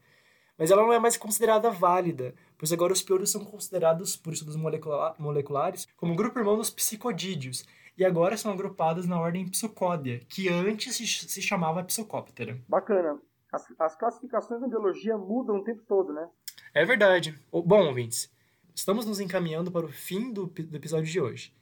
Mas 0.57 0.71
ela 0.71 0.81
não 0.81 0.91
é 0.91 0.98
mais 0.98 1.17
considerada 1.17 1.69
válida, 1.69 2.34
pois 2.58 2.73
agora 2.73 2.93
os 2.93 3.04
piolhos 3.04 3.32
são 3.32 3.45
considerados, 3.45 4.15
por 4.15 4.34
estudos 4.34 4.56
molecula 4.56 5.15
moleculares, 5.19 5.88
como 5.95 6.15
grupo 6.15 6.39
irmão 6.39 6.58
dos 6.58 6.71
psicodídeos, 6.71 7.63
e 7.95 8.04
agora 8.04 8.38
são 8.38 8.51
agrupados 8.51 9.06
na 9.06 9.19
ordem 9.19 9.47
Psicódia, 9.47 10.21
que 10.27 10.49
antes 10.49 10.95
se, 10.95 11.06
se 11.06 11.41
chamava 11.43 11.84
Psicóptera. 11.84 12.60
Bacana. 12.67 13.19
As, 13.51 13.67
as 13.77 13.95
classificações 13.95 14.62
da 14.62 14.67
biologia 14.67 15.17
mudam 15.17 15.58
o 15.58 15.63
tempo 15.63 15.84
todo, 15.88 16.13
né? 16.13 16.27
É 16.73 16.86
verdade. 16.86 17.38
Bom, 17.51 17.88
ouvintes, 17.88 18.31
estamos 18.73 19.05
nos 19.05 19.19
encaminhando 19.19 19.69
para 19.69 19.86
o 19.86 19.91
fim 19.91 20.31
do, 20.31 20.45
do 20.45 20.75
episódio 20.77 21.12
de 21.12 21.19
hoje. 21.19 21.53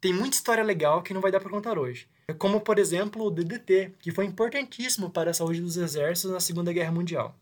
Tem 0.00 0.12
muita 0.12 0.36
história 0.36 0.64
legal 0.64 1.02
que 1.02 1.14
não 1.14 1.20
vai 1.20 1.30
dar 1.30 1.40
para 1.40 1.50
contar 1.50 1.78
hoje. 1.78 2.08
Como, 2.38 2.60
por 2.60 2.78
exemplo, 2.78 3.24
o 3.24 3.30
DDT, 3.30 3.92
que 4.00 4.10
foi 4.10 4.24
importantíssimo 4.24 5.08
para 5.10 5.30
a 5.30 5.34
saúde 5.34 5.60
dos 5.60 5.76
exércitos 5.76 6.32
na 6.32 6.40
Segunda 6.40 6.72
Guerra 6.72 6.90
Mundial. 6.90 7.38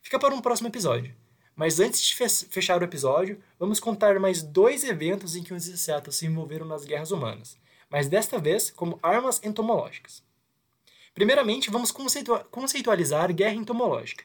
Fica 0.00 0.18
para 0.18 0.34
um 0.34 0.40
próximo 0.40 0.68
episódio. 0.68 1.14
Mas 1.54 1.78
antes 1.78 2.02
de 2.02 2.16
fechar 2.48 2.80
o 2.80 2.84
episódio, 2.84 3.40
vamos 3.58 3.78
contar 3.78 4.18
mais 4.18 4.42
dois 4.42 4.84
eventos 4.84 5.36
em 5.36 5.42
que 5.42 5.54
os 5.54 5.68
insetos 5.68 6.16
se 6.16 6.26
envolveram 6.26 6.66
nas 6.66 6.84
guerras 6.84 7.12
humanas, 7.12 7.56
mas 7.88 8.08
desta 8.08 8.38
vez 8.38 8.70
como 8.70 8.98
armas 9.02 9.40
entomológicas. 9.44 10.22
Primeiramente, 11.14 11.70
vamos 11.70 11.92
conceitualizar 11.92 13.32
guerra 13.32 13.54
entomológica. 13.54 14.24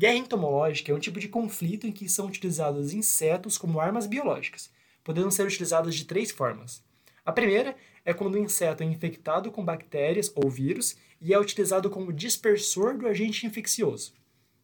Guerra 0.00 0.16
entomológica 0.16 0.90
é 0.90 0.94
um 0.94 0.98
tipo 0.98 1.20
de 1.20 1.28
conflito 1.28 1.86
em 1.86 1.92
que 1.92 2.08
são 2.08 2.24
utilizados 2.24 2.94
insetos 2.94 3.58
como 3.58 3.78
armas 3.78 4.06
biológicas, 4.06 4.70
podendo 5.04 5.30
ser 5.30 5.46
utilizadas 5.46 5.94
de 5.94 6.06
três 6.06 6.30
formas: 6.30 6.82
a 7.22 7.30
primeira 7.30 7.76
é 8.02 8.14
quando 8.14 8.36
o 8.36 8.38
inseto 8.38 8.82
é 8.82 8.86
infectado 8.86 9.52
com 9.52 9.62
bactérias 9.62 10.32
ou 10.34 10.48
vírus 10.48 10.96
e 11.20 11.34
é 11.34 11.38
utilizado 11.38 11.90
como 11.90 12.14
dispersor 12.14 12.96
do 12.96 13.06
agente 13.06 13.46
infeccioso. 13.46 14.14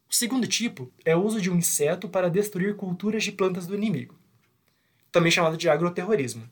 O 0.09 0.15
segundo 0.15 0.47
tipo 0.47 0.91
é 1.05 1.15
o 1.15 1.23
uso 1.23 1.39
de 1.39 1.51
um 1.51 1.57
inseto 1.57 2.09
para 2.09 2.31
destruir 2.31 2.75
culturas 2.75 3.23
de 3.23 3.31
plantas 3.31 3.67
do 3.67 3.75
inimigo, 3.75 4.15
também 5.11 5.31
chamado 5.31 5.55
de 5.55 5.69
agroterrorismo. 5.69 6.49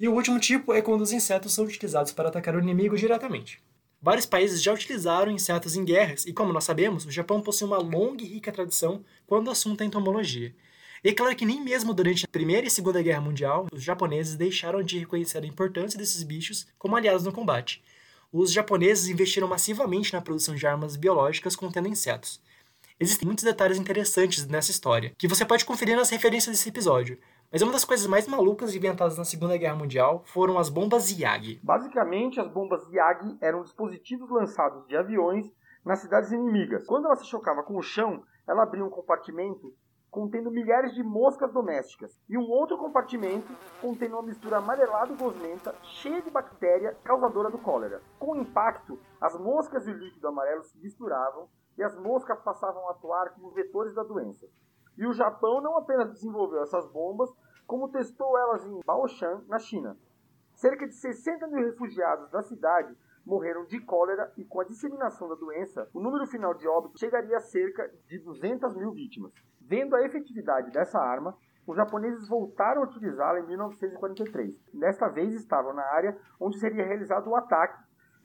E 0.00 0.08
o 0.08 0.14
último 0.14 0.40
tipo 0.40 0.72
é 0.72 0.80
quando 0.80 1.02
os 1.02 1.12
insetos 1.12 1.52
são 1.52 1.66
utilizados 1.66 2.12
para 2.12 2.30
atacar 2.30 2.56
o 2.56 2.60
inimigo 2.60 2.96
diretamente. 2.96 3.62
Vários 4.00 4.26
países 4.26 4.62
já 4.62 4.72
utilizaram 4.72 5.32
insetos 5.32 5.74
em 5.74 5.84
guerras, 5.84 6.26
e 6.26 6.32
como 6.32 6.52
nós 6.52 6.64
sabemos, 6.64 7.06
o 7.06 7.10
Japão 7.10 7.40
possui 7.40 7.66
uma 7.66 7.78
longa 7.78 8.22
e 8.22 8.26
rica 8.26 8.52
tradição 8.52 9.04
quando 9.26 9.48
o 9.48 9.50
assunto 9.50 9.80
é 9.80 9.84
entomologia. 9.84 10.54
E 11.02 11.08
é 11.08 11.12
claro 11.12 11.34
que 11.36 11.46
nem 11.46 11.60
mesmo 11.60 11.94
durante 11.94 12.24
a 12.24 12.28
Primeira 12.28 12.66
e 12.66 12.70
Segunda 12.70 13.02
Guerra 13.02 13.20
Mundial, 13.20 13.66
os 13.72 13.82
japoneses 13.82 14.36
deixaram 14.36 14.82
de 14.82 14.98
reconhecer 14.98 15.38
a 15.38 15.46
importância 15.46 15.98
desses 15.98 16.22
bichos 16.22 16.66
como 16.78 16.96
aliados 16.96 17.24
no 17.24 17.32
combate. 17.32 17.82
Os 18.32 18.52
japoneses 18.52 19.08
investiram 19.08 19.48
massivamente 19.48 20.12
na 20.12 20.20
produção 20.20 20.54
de 20.54 20.66
armas 20.66 20.96
biológicas 20.96 21.56
contendo 21.56 21.88
insetos. 21.88 22.40
Existem 22.98 23.26
muitos 23.26 23.44
detalhes 23.44 23.78
interessantes 23.78 24.46
nessa 24.46 24.70
história, 24.70 25.12
que 25.18 25.28
você 25.28 25.44
pode 25.44 25.64
conferir 25.64 25.96
nas 25.96 26.10
referências 26.10 26.56
desse 26.56 26.68
episódio. 26.68 27.18
Mas 27.52 27.62
uma 27.62 27.72
das 27.72 27.84
coisas 27.84 28.06
mais 28.06 28.26
malucas 28.26 28.74
inventadas 28.74 29.16
na 29.16 29.24
Segunda 29.24 29.56
Guerra 29.56 29.76
Mundial 29.76 30.22
foram 30.26 30.58
as 30.58 30.68
bombas 30.68 31.10
Yag. 31.10 31.60
Basicamente, 31.62 32.40
as 32.40 32.48
bombas 32.48 32.82
Yag 32.92 33.38
eram 33.40 33.62
dispositivos 33.62 34.28
lançados 34.30 34.86
de 34.88 34.96
aviões 34.96 35.46
nas 35.84 36.00
cidades 36.00 36.32
inimigas. 36.32 36.84
Quando 36.86 37.06
ela 37.06 37.14
se 37.14 37.24
chocava 37.26 37.62
com 37.62 37.76
o 37.76 37.82
chão, 37.82 38.24
ela 38.48 38.64
abria 38.64 38.84
um 38.84 38.90
compartimento 38.90 39.72
contendo 40.10 40.50
milhares 40.50 40.94
de 40.94 41.02
moscas 41.02 41.52
domésticas, 41.52 42.18
e 42.26 42.38
um 42.38 42.48
outro 42.48 42.78
compartimento 42.78 43.52
contendo 43.82 44.14
uma 44.14 44.22
mistura 44.22 44.56
amarelada 44.56 45.12
e 45.12 45.16
gosmenta 45.16 45.74
cheia 45.82 46.22
de 46.22 46.30
bactéria 46.30 46.96
causadora 47.04 47.50
do 47.50 47.58
cólera. 47.58 48.00
Com 48.18 48.32
o 48.32 48.36
impacto, 48.36 48.98
as 49.20 49.38
moscas 49.38 49.86
e 49.86 49.90
o 49.90 49.94
líquido 49.94 50.26
amarelo 50.26 50.64
se 50.64 50.78
misturavam 50.78 51.48
e 51.76 51.82
as 51.82 51.94
moscas 51.98 52.40
passavam 52.40 52.88
a 52.88 52.92
atuar 52.92 53.34
como 53.34 53.50
vetores 53.50 53.94
da 53.94 54.02
doença. 54.02 54.46
E 54.96 55.06
o 55.06 55.12
Japão 55.12 55.60
não 55.60 55.76
apenas 55.76 56.10
desenvolveu 56.12 56.62
essas 56.62 56.86
bombas, 56.90 57.30
como 57.66 57.88
testou 57.88 58.38
elas 58.38 58.64
em 58.64 58.80
Baoshan, 58.84 59.42
na 59.48 59.58
China. 59.58 59.96
Cerca 60.54 60.86
de 60.86 60.94
60 60.94 61.46
mil 61.48 61.64
refugiados 61.64 62.30
da 62.30 62.42
cidade 62.42 62.96
morreram 63.26 63.66
de 63.66 63.80
cólera 63.80 64.32
e 64.36 64.44
com 64.44 64.60
a 64.60 64.64
disseminação 64.64 65.28
da 65.28 65.34
doença, 65.34 65.88
o 65.92 66.00
número 66.00 66.26
final 66.26 66.54
de 66.54 66.66
óbitos 66.68 67.00
chegaria 67.00 67.36
a 67.36 67.40
cerca 67.40 67.90
de 68.06 68.18
200 68.20 68.74
mil 68.76 68.92
vítimas. 68.92 69.32
Vendo 69.60 69.96
a 69.96 70.02
efetividade 70.02 70.70
dessa 70.70 70.98
arma, 70.98 71.36
os 71.66 71.76
japoneses 71.76 72.28
voltaram 72.28 72.82
a 72.82 72.84
utilizá-la 72.84 73.40
em 73.40 73.46
1943. 73.46 74.54
Desta 74.72 75.08
vez 75.08 75.34
estavam 75.34 75.74
na 75.74 75.82
área 75.82 76.16
onde 76.38 76.58
seria 76.60 76.86
realizado 76.86 77.28
o 77.28 77.34
ataque, 77.34 77.82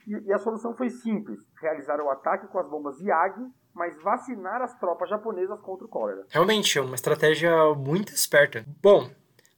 e 0.08 0.34
a 0.34 0.40
solução 0.40 0.76
foi 0.76 0.90
simples: 0.90 1.40
realizar 1.60 2.00
o 2.00 2.10
ataque 2.10 2.48
com 2.48 2.60
as 2.60 2.70
bombas 2.70 3.00
Yagi, 3.00 3.46
mas 3.74 4.02
vacinar 4.02 4.62
as 4.62 4.78
tropas 4.80 5.10
japonesas 5.10 5.60
contra 5.62 5.86
o 5.86 5.90
cólera. 5.90 6.26
Realmente, 6.30 6.78
é 6.78 6.82
uma 6.82 6.96
estratégia 6.96 7.74
muito 7.76 8.14
esperta. 8.14 8.66
Bom, 8.82 9.10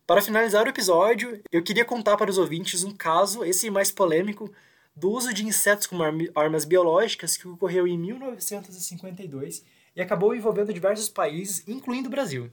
para 0.05 0.21
finalizar 0.21 0.65
o 0.65 0.69
episódio, 0.69 1.41
eu 1.51 1.63
queria 1.63 1.85
contar 1.85 2.17
para 2.17 2.29
os 2.29 2.37
ouvintes 2.37 2.83
um 2.83 2.95
caso, 2.95 3.43
esse 3.43 3.69
mais 3.69 3.91
polêmico, 3.91 4.51
do 4.95 5.09
uso 5.09 5.33
de 5.33 5.45
insetos 5.45 5.87
como 5.87 6.03
armas 6.35 6.65
biológicas 6.65 7.35
que 7.35 7.47
ocorreu 7.47 7.87
em 7.87 7.97
1952 7.97 9.65
e 9.95 10.01
acabou 10.01 10.35
envolvendo 10.35 10.73
diversos 10.73 11.09
países, 11.09 11.67
incluindo 11.67 12.07
o 12.07 12.11
Brasil. 12.11 12.51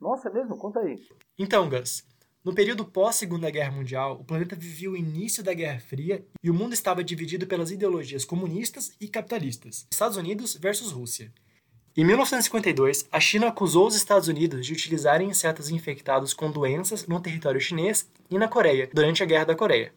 Nossa, 0.00 0.28
é 0.28 0.32
mesmo? 0.32 0.56
Conta 0.56 0.80
aí. 0.80 1.00
Então, 1.38 1.68
Gus, 1.68 2.04
no 2.44 2.52
período 2.52 2.84
pós-Segunda 2.84 3.48
Guerra 3.50 3.70
Mundial, 3.70 4.18
o 4.20 4.24
planeta 4.24 4.56
vivia 4.56 4.90
o 4.90 4.96
início 4.96 5.44
da 5.44 5.54
Guerra 5.54 5.78
Fria 5.78 6.26
e 6.42 6.50
o 6.50 6.54
mundo 6.54 6.74
estava 6.74 7.04
dividido 7.04 7.46
pelas 7.46 7.70
ideologias 7.70 8.24
comunistas 8.24 8.90
e 9.00 9.06
capitalistas, 9.06 9.86
Estados 9.92 10.16
Unidos 10.16 10.56
versus 10.56 10.90
Rússia. 10.90 11.32
Em 11.96 12.04
1952, 12.04 13.06
a 13.12 13.20
China 13.20 13.48
acusou 13.48 13.86
os 13.86 13.94
Estados 13.94 14.26
Unidos 14.26 14.66
de 14.66 14.72
utilizarem 14.72 15.28
insetos 15.28 15.70
infectados 15.70 16.34
com 16.34 16.50
doenças 16.50 17.06
no 17.06 17.20
território 17.20 17.60
chinês 17.60 18.10
e 18.28 18.36
na 18.36 18.48
Coreia, 18.48 18.90
durante 18.92 19.22
a 19.22 19.26
Guerra 19.26 19.44
da 19.44 19.54
Coreia. 19.54 19.92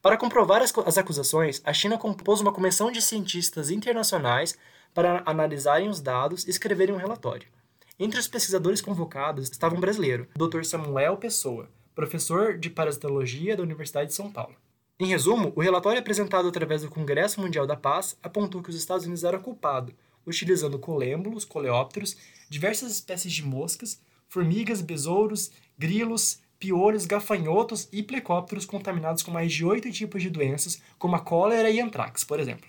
Para 0.00 0.16
comprovar 0.16 0.62
as, 0.62 0.72
as 0.78 0.98
acusações, 0.98 1.60
a 1.64 1.72
China 1.72 1.98
compôs 1.98 2.40
uma 2.40 2.52
comissão 2.52 2.92
de 2.92 3.02
cientistas 3.02 3.70
internacionais 3.70 4.56
para 4.94 5.24
analisarem 5.26 5.88
os 5.88 6.00
dados 6.00 6.46
e 6.46 6.50
escreverem 6.50 6.94
um 6.94 6.98
relatório. 6.98 7.48
Entre 7.98 8.20
os 8.20 8.28
pesquisadores 8.28 8.82
convocados 8.82 9.48
estava 9.48 9.74
um 9.74 9.80
brasileiro, 9.80 10.28
Dr. 10.36 10.64
Samuel 10.64 11.16
Pessoa, 11.16 11.70
professor 11.94 12.58
de 12.58 12.68
parasitologia 12.68 13.56
da 13.56 13.62
Universidade 13.62 14.10
de 14.10 14.14
São 14.14 14.30
Paulo. 14.30 14.54
Em 15.00 15.06
resumo, 15.06 15.50
o 15.56 15.62
relatório 15.62 15.98
apresentado 15.98 16.46
através 16.46 16.82
do 16.82 16.90
Congresso 16.90 17.40
Mundial 17.40 17.66
da 17.66 17.74
Paz 17.74 18.14
apontou 18.22 18.62
que 18.62 18.68
os 18.68 18.76
Estados 18.76 19.06
Unidos 19.06 19.24
eram 19.24 19.40
culpados, 19.40 19.94
utilizando 20.26 20.78
colêmbulos, 20.78 21.46
coleópteros, 21.46 22.18
diversas 22.50 22.92
espécies 22.92 23.32
de 23.32 23.42
moscas, 23.42 23.98
formigas, 24.28 24.82
besouros, 24.82 25.50
grilos, 25.78 26.40
piolhos, 26.58 27.06
gafanhotos 27.06 27.88
e 27.90 28.02
plecópteros 28.02 28.66
contaminados 28.66 29.22
com 29.22 29.30
mais 29.30 29.50
de 29.50 29.64
oito 29.64 29.90
tipos 29.90 30.22
de 30.22 30.28
doenças, 30.28 30.82
como 30.98 31.16
a 31.16 31.20
cólera 31.20 31.70
e 31.70 31.80
antrax, 31.80 32.24
por 32.24 32.40
exemplo. 32.40 32.68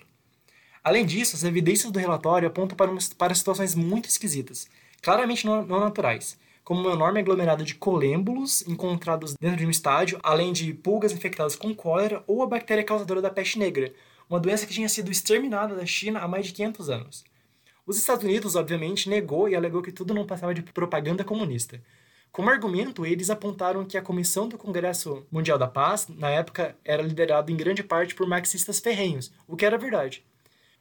Além 0.82 1.04
disso, 1.04 1.36
as 1.36 1.44
evidências 1.44 1.92
do 1.92 1.98
relatório 1.98 2.48
apontam 2.48 2.74
para, 2.74 2.90
uma, 2.90 3.00
para 3.18 3.34
situações 3.34 3.74
muito 3.74 4.08
esquisitas, 4.08 4.66
claramente 5.02 5.46
não, 5.46 5.64
naturais, 5.64 6.38
como 6.64 6.86
um 6.86 6.92
enorme 6.92 7.20
aglomerado 7.20 7.64
de 7.64 7.74
colêmbulos 7.74 8.66
encontrados 8.68 9.34
dentro 9.40 9.58
de 9.58 9.66
um 9.66 9.70
estádio, 9.70 10.18
além 10.22 10.52
de 10.52 10.74
pulgas 10.74 11.12
infectadas 11.12 11.56
com 11.56 11.74
cólera 11.74 12.22
ou 12.26 12.42
a 12.42 12.46
bactéria 12.46 12.84
causadora 12.84 13.22
da 13.22 13.30
peste 13.30 13.58
negra, 13.58 13.92
uma 14.28 14.38
doença 14.38 14.66
que 14.66 14.74
tinha 14.74 14.88
sido 14.88 15.10
exterminada 15.10 15.74
da 15.74 15.86
China 15.86 16.20
há 16.20 16.28
mais 16.28 16.46
de 16.46 16.52
500 16.52 16.90
anos. 16.90 17.24
Os 17.86 17.96
Estados 17.96 18.22
Unidos, 18.22 18.54
obviamente, 18.54 19.08
negou 19.08 19.48
e 19.48 19.56
alegou 19.56 19.80
que 19.80 19.90
tudo 19.90 20.12
não 20.12 20.26
passava 20.26 20.52
de 20.52 20.60
propaganda 20.60 21.24
comunista. 21.24 21.82
Como 22.30 22.50
argumento, 22.50 23.06
eles 23.06 23.30
apontaram 23.30 23.86
que 23.86 23.96
a 23.96 24.02
Comissão 24.02 24.46
do 24.46 24.58
Congresso 24.58 25.26
Mundial 25.32 25.56
da 25.56 25.66
Paz, 25.66 26.06
na 26.06 26.28
época, 26.28 26.76
era 26.84 27.02
liderada 27.02 27.50
em 27.50 27.56
grande 27.56 27.82
parte 27.82 28.14
por 28.14 28.28
marxistas 28.28 28.78
ferrenhos, 28.78 29.32
o 29.46 29.56
que 29.56 29.64
era 29.64 29.78
verdade. 29.78 30.22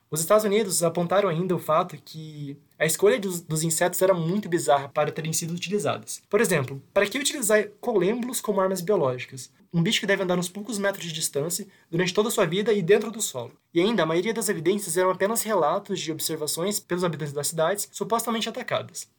Os 0.09 0.21
Estados 0.21 0.45
Unidos 0.45 0.81
apontaram 0.83 1.27
ainda 1.27 1.53
o 1.53 1.59
fato 1.59 1.97
que 1.97 2.57
a 2.79 2.85
escolha 2.85 3.19
dos, 3.19 3.41
dos, 3.41 3.63
insetos 3.63 4.01
era 4.01 4.13
muito 4.13 4.47
bizarra 4.47 4.87
para 4.87 5.11
terem 5.11 5.33
sido 5.33 5.53
utilizadas. 5.53 6.21
Por 6.29 6.39
exemplo, 6.39 6.81
para 6.93 7.05
que 7.05 7.17
utilizar 7.17 7.67
colêmbulos 7.81 8.39
como 8.39 8.61
armas 8.61 8.79
biológicas? 8.79 9.51
Um 9.73 9.83
bicho 9.83 9.99
que 9.99 10.07
deve 10.07 10.23
andar 10.23 10.39
uns 10.39 10.47
poucos 10.47 10.79
metros 10.79 11.03
de 11.03 11.11
distância 11.11 11.67
durante 11.91 12.13
toda 12.13 12.29
a 12.29 12.31
sua 12.31 12.45
vida 12.45 12.71
e 12.71 12.81
dentro 12.81 13.11
do 13.11 13.21
solo. 13.21 13.51
E 13.73 13.81
ainda, 13.81 14.03
a 14.03 14.05
maioria 14.05 14.33
das 14.33 14.47
evidências 14.47 14.95
eram 14.95 15.09
apenas 15.09 15.43
relatos 15.43 15.99
de 15.99 16.09
observações 16.09 16.79
pelos 16.79 17.03
habitantes 17.03 17.33
das 17.33 17.47
cidades 17.47 17.89
supostamente 17.91 18.47
atacadas. 18.47 19.09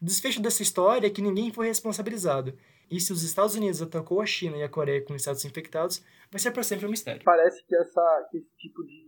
O 0.00 0.04
desfecho 0.04 0.40
dessa 0.40 0.62
história 0.62 1.08
é 1.08 1.10
que 1.10 1.20
ninguém 1.20 1.52
foi 1.52 1.66
responsabilizado. 1.66 2.54
E 2.88 3.00
se 3.00 3.12
os 3.12 3.22
Estados 3.22 3.56
Unidos 3.56 3.82
atacou 3.82 4.20
a 4.20 4.26
China 4.26 4.56
e 4.56 4.62
a 4.62 4.68
Coreia 4.68 5.04
com 5.04 5.14
insetos 5.14 5.44
infectados, 5.44 6.02
vai 6.30 6.40
ser 6.40 6.52
para 6.52 6.62
sempre 6.62 6.86
um 6.86 6.90
mistério. 6.90 7.22
Parece 7.24 7.62
que, 7.66 7.74
essa, 7.74 8.28
que 8.30 8.38
esse 8.38 8.56
tipo 8.56 8.82
de 8.84 9.07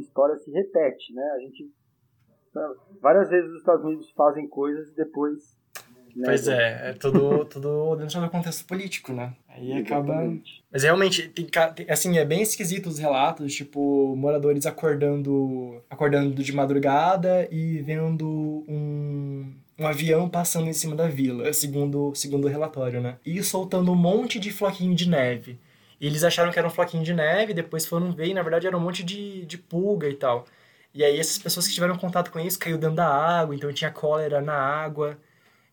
história 0.00 0.36
se 0.36 0.50
repete, 0.50 1.12
né? 1.12 1.22
A 1.36 1.38
gente 1.40 1.70
várias 3.00 3.28
vezes 3.28 3.50
os 3.50 3.58
Estados 3.58 3.84
Unidos 3.84 4.10
fazem 4.12 4.48
coisas 4.48 4.88
e 4.90 4.96
depois 4.96 5.58
né, 6.16 6.24
Pois 6.26 6.48
é, 6.48 6.90
é 6.90 6.92
tudo, 6.94 7.44
tudo 7.46 7.94
dentro 7.96 8.20
do 8.20 8.30
contexto 8.30 8.66
político, 8.66 9.12
né? 9.12 9.34
Aí 9.48 9.72
acaba. 9.72 10.36
Mas 10.70 10.82
realmente, 10.82 11.28
tem, 11.28 11.46
assim, 11.88 12.18
é 12.18 12.24
bem 12.24 12.42
esquisito 12.42 12.86
os 12.88 12.98
relatos, 12.98 13.54
tipo, 13.54 14.16
moradores 14.16 14.66
acordando 14.66 15.80
acordando 15.88 16.42
de 16.42 16.52
madrugada 16.52 17.46
e 17.52 17.80
vendo 17.82 18.26
um, 18.68 19.54
um 19.78 19.86
avião 19.86 20.28
passando 20.28 20.68
em 20.68 20.72
cima 20.72 20.96
da 20.96 21.06
vila, 21.06 21.52
segundo, 21.52 22.12
segundo 22.14 22.46
o 22.46 22.50
relatório, 22.50 23.00
né? 23.00 23.18
E 23.24 23.42
soltando 23.42 23.92
um 23.92 23.96
monte 23.96 24.40
de 24.40 24.50
floquinho 24.50 24.94
de 24.94 25.08
neve. 25.08 25.58
Eles 26.00 26.22
acharam 26.24 26.52
que 26.52 26.58
era 26.58 26.68
um 26.68 26.70
floquinho 26.70 27.02
de 27.04 27.12
neve, 27.14 27.54
depois 27.54 27.86
foram 27.86 28.12
ver 28.12 28.28
e 28.28 28.34
na 28.34 28.42
verdade 28.42 28.66
era 28.66 28.76
um 28.76 28.80
monte 28.80 29.02
de, 29.02 29.44
de 29.46 29.58
pulga 29.58 30.08
e 30.08 30.14
tal. 30.14 30.46
E 30.94 31.04
aí 31.04 31.18
essas 31.18 31.38
pessoas 31.38 31.66
que 31.66 31.74
tiveram 31.74 31.96
contato 31.96 32.30
com 32.30 32.40
isso 32.40 32.58
caiu 32.58 32.78
dentro 32.78 32.96
da 32.96 33.08
água, 33.08 33.54
então 33.54 33.72
tinha 33.72 33.90
cólera 33.90 34.40
na 34.40 34.54
água. 34.54 35.18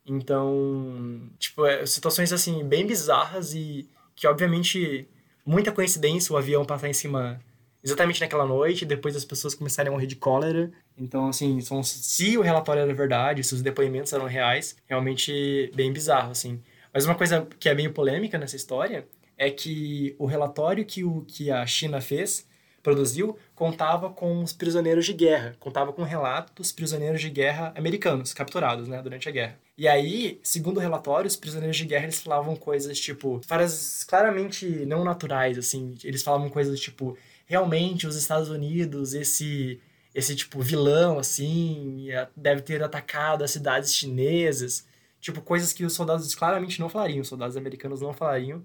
Então, 0.06 1.30
tipo, 1.40 1.66
é, 1.66 1.86
situações 1.86 2.32
assim 2.32 2.64
bem 2.64 2.86
bizarras 2.86 3.54
e 3.54 3.90
que 4.16 4.28
obviamente 4.28 5.08
muita 5.46 5.72
coincidência 5.72 6.34
o 6.34 6.38
avião 6.38 6.66
passar 6.66 6.90
em 6.90 6.94
cima 6.94 7.40
exatamente 7.84 8.20
naquela 8.20 8.46
noite, 8.46 8.84
depois 8.84 9.16
as 9.16 9.24
pessoas 9.24 9.54
começarem 9.54 9.90
a 9.90 9.92
morrer 9.92 10.08
de 10.08 10.16
cólera. 10.16 10.72
Então, 10.98 11.28
assim, 11.28 11.62
são, 11.62 11.84
se 11.84 12.36
o 12.36 12.42
relatório 12.42 12.82
era 12.82 12.94
verdade, 12.94 13.44
se 13.44 13.54
os 13.54 13.62
depoimentos 13.62 14.12
eram 14.12 14.26
reais, 14.26 14.76
realmente 14.88 15.72
bem 15.76 15.94
bizarro, 15.94 16.32
assim. 16.32 16.60
Mas 16.92 17.06
uma 17.06 17.14
coisa 17.14 17.48
que 17.60 17.70
é 17.70 17.76
bem 17.76 17.92
polêmica 17.92 18.40
nessa 18.40 18.56
história 18.56 19.08
é 19.38 19.50
que 19.50 20.16
o 20.18 20.26
relatório 20.26 20.86
que, 20.86 21.04
o, 21.04 21.22
que 21.22 21.52
a 21.52 21.66
China 21.66 22.02
fez, 22.02 22.48
produziu, 22.86 23.36
contava 23.56 24.12
com 24.12 24.44
os 24.44 24.54
prisioneiros 24.54 25.08
de 25.08 25.14
guerra, 25.14 25.56
contava 25.60 25.92
com 25.92 26.04
relatos 26.04 26.54
dos 26.54 26.72
prisioneiros 26.72 27.20
de 27.20 27.32
guerra 27.32 27.74
americanos 27.76 28.32
capturados 28.32 28.88
né, 28.88 29.02
durante 29.02 29.28
a 29.28 29.32
guerra. 29.32 29.58
E 29.76 29.88
aí, 29.88 30.40
segundo 30.44 30.78
o 30.78 30.80
relatório, 30.80 31.28
os 31.28 31.36
prisioneiros 31.36 31.76
de 31.76 31.86
guerra 31.86 32.04
eles 32.04 32.22
falavam 32.22 32.56
coisas 32.56 33.00
tipo, 33.00 33.42
frases 33.48 34.04
claramente 34.04 34.68
não 34.86 35.04
naturais, 35.04 35.58
assim, 35.58 35.96
eles 36.04 36.22
falavam 36.22 36.48
coisas 36.48 36.80
tipo, 36.80 37.18
realmente 37.48 38.06
os 38.06 38.16
Estados 38.16 38.50
Unidos, 38.50 39.14
esse 39.16 39.82
esse 40.14 40.34
tipo 40.34 40.62
vilão 40.62 41.20
assim, 41.20 42.08
deve 42.38 42.62
ter 42.62 42.82
atacado 42.82 43.44
as 43.44 43.52
cidades 43.52 43.94
chinesas, 43.94 44.88
tipo 45.20 45.42
coisas 45.42 45.74
que 45.74 45.84
os 45.84 45.92
soldados 45.92 46.34
claramente 46.36 46.80
não 46.80 46.88
falariam, 46.88 47.22
os 47.22 47.28
soldados 47.28 47.58
americanos 47.58 48.00
não 48.00 48.14
falariam 48.14 48.64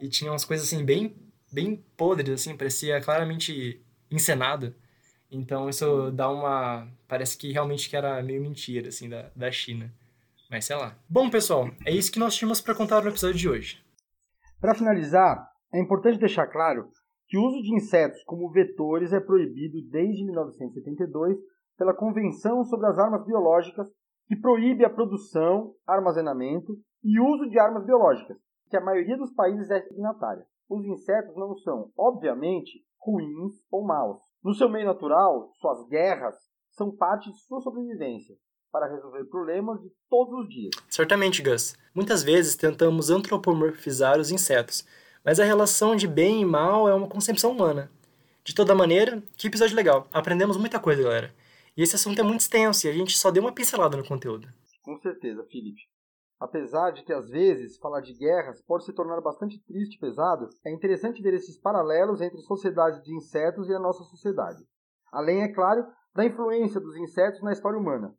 e 0.00 0.08
tinha 0.08 0.30
umas 0.30 0.44
coisas 0.44 0.66
assim 0.66 0.84
bem 0.84 1.14
bem 1.52 1.84
podres 1.96 2.40
assim, 2.40 2.56
parecia 2.56 3.00
claramente 3.00 3.84
encenado. 4.10 4.74
Então 5.30 5.68
isso 5.68 6.10
dá 6.10 6.28
uma 6.28 6.88
parece 7.08 7.36
que 7.36 7.52
realmente 7.52 7.88
que 7.88 7.96
era 7.96 8.22
meio 8.22 8.40
mentira 8.40 8.88
assim 8.88 9.08
da, 9.08 9.30
da 9.34 9.50
China. 9.50 9.92
Mas 10.50 10.64
sei 10.64 10.76
lá. 10.76 10.96
Bom, 11.08 11.30
pessoal, 11.30 11.70
é 11.86 11.92
isso 11.92 12.10
que 12.10 12.18
nós 12.18 12.34
tínhamos 12.34 12.60
para 12.60 12.74
contar 12.74 13.02
no 13.02 13.08
episódio 13.08 13.38
de 13.38 13.48
hoje. 13.48 13.84
Para 14.60 14.74
finalizar, 14.74 15.48
é 15.72 15.80
importante 15.80 16.18
deixar 16.18 16.48
claro 16.48 16.88
que 17.28 17.38
o 17.38 17.42
uso 17.46 17.62
de 17.62 17.72
insetos 17.72 18.22
como 18.24 18.50
vetores 18.50 19.12
é 19.12 19.20
proibido 19.20 19.80
desde 19.88 20.24
1972 20.24 21.38
pela 21.78 21.94
Convenção 21.94 22.64
sobre 22.64 22.88
as 22.88 22.98
Armas 22.98 23.24
Biológicas, 23.24 23.88
que 24.26 24.36
proíbe 24.36 24.84
a 24.84 24.90
produção, 24.90 25.72
armazenamento 25.86 26.76
e 27.02 27.20
uso 27.20 27.48
de 27.48 27.58
armas 27.58 27.86
biológicas, 27.86 28.36
que 28.70 28.76
a 28.76 28.80
maioria 28.80 29.18
dos 29.18 29.32
países 29.32 29.68
é 29.70 29.82
signatária. 29.82 30.46
Os 30.68 30.86
insetos 30.86 31.36
não 31.36 31.56
são, 31.56 31.90
obviamente, 31.98 32.84
ruins 33.00 33.54
ou 33.70 33.84
maus. 33.84 34.22
No 34.42 34.54
seu 34.54 34.68
meio 34.68 34.86
natural, 34.86 35.52
suas 35.60 35.86
guerras 35.88 36.36
são 36.70 36.94
parte 36.94 37.30
de 37.30 37.38
sua 37.40 37.60
sobrevivência 37.60 38.36
para 38.70 38.88
resolver 38.88 39.24
problemas 39.24 39.82
de 39.82 39.90
todos 40.08 40.32
os 40.44 40.48
dias. 40.48 40.70
Certamente, 40.88 41.42
Gus. 41.42 41.76
Muitas 41.92 42.22
vezes 42.22 42.54
tentamos 42.54 43.10
antropomorfizar 43.10 44.18
os 44.20 44.30
insetos, 44.30 44.86
mas 45.24 45.40
a 45.40 45.44
relação 45.44 45.96
de 45.96 46.06
bem 46.06 46.40
e 46.40 46.44
mal 46.44 46.88
é 46.88 46.94
uma 46.94 47.08
concepção 47.08 47.50
humana. 47.50 47.90
De 48.44 48.54
toda 48.54 48.74
maneira, 48.74 49.20
que 49.36 49.48
episódio 49.48 49.74
legal. 49.74 50.06
Aprendemos 50.12 50.56
muita 50.56 50.78
coisa, 50.78 51.02
galera. 51.02 51.34
E 51.76 51.82
esse 51.82 51.96
assunto 51.96 52.20
é 52.20 52.22
muito 52.22 52.40
extenso 52.40 52.86
e 52.86 52.90
a 52.90 52.92
gente 52.92 53.18
só 53.18 53.32
deu 53.32 53.42
uma 53.42 53.52
pincelada 53.52 53.96
no 53.96 54.06
conteúdo. 54.06 54.48
Com 54.82 54.96
certeza, 54.98 55.44
Felipe. 55.50 55.89
Apesar 56.40 56.90
de 56.92 57.04
que 57.04 57.12
às 57.12 57.28
vezes 57.28 57.76
falar 57.76 58.00
de 58.00 58.14
guerras 58.14 58.62
pode 58.62 58.86
se 58.86 58.94
tornar 58.94 59.20
bastante 59.20 59.62
triste 59.66 59.96
e 59.96 60.00
pesado, 60.00 60.48
é 60.64 60.72
interessante 60.72 61.20
ver 61.20 61.34
esses 61.34 61.60
paralelos 61.60 62.22
entre 62.22 62.40
sociedades 62.40 63.02
de 63.02 63.14
insetos 63.14 63.68
e 63.68 63.74
a 63.74 63.78
nossa 63.78 64.02
sociedade. 64.04 64.64
Além, 65.12 65.42
é 65.42 65.52
claro, 65.52 65.86
da 66.14 66.24
influência 66.24 66.80
dos 66.80 66.96
insetos 66.96 67.42
na 67.42 67.52
história 67.52 67.78
humana. 67.78 68.14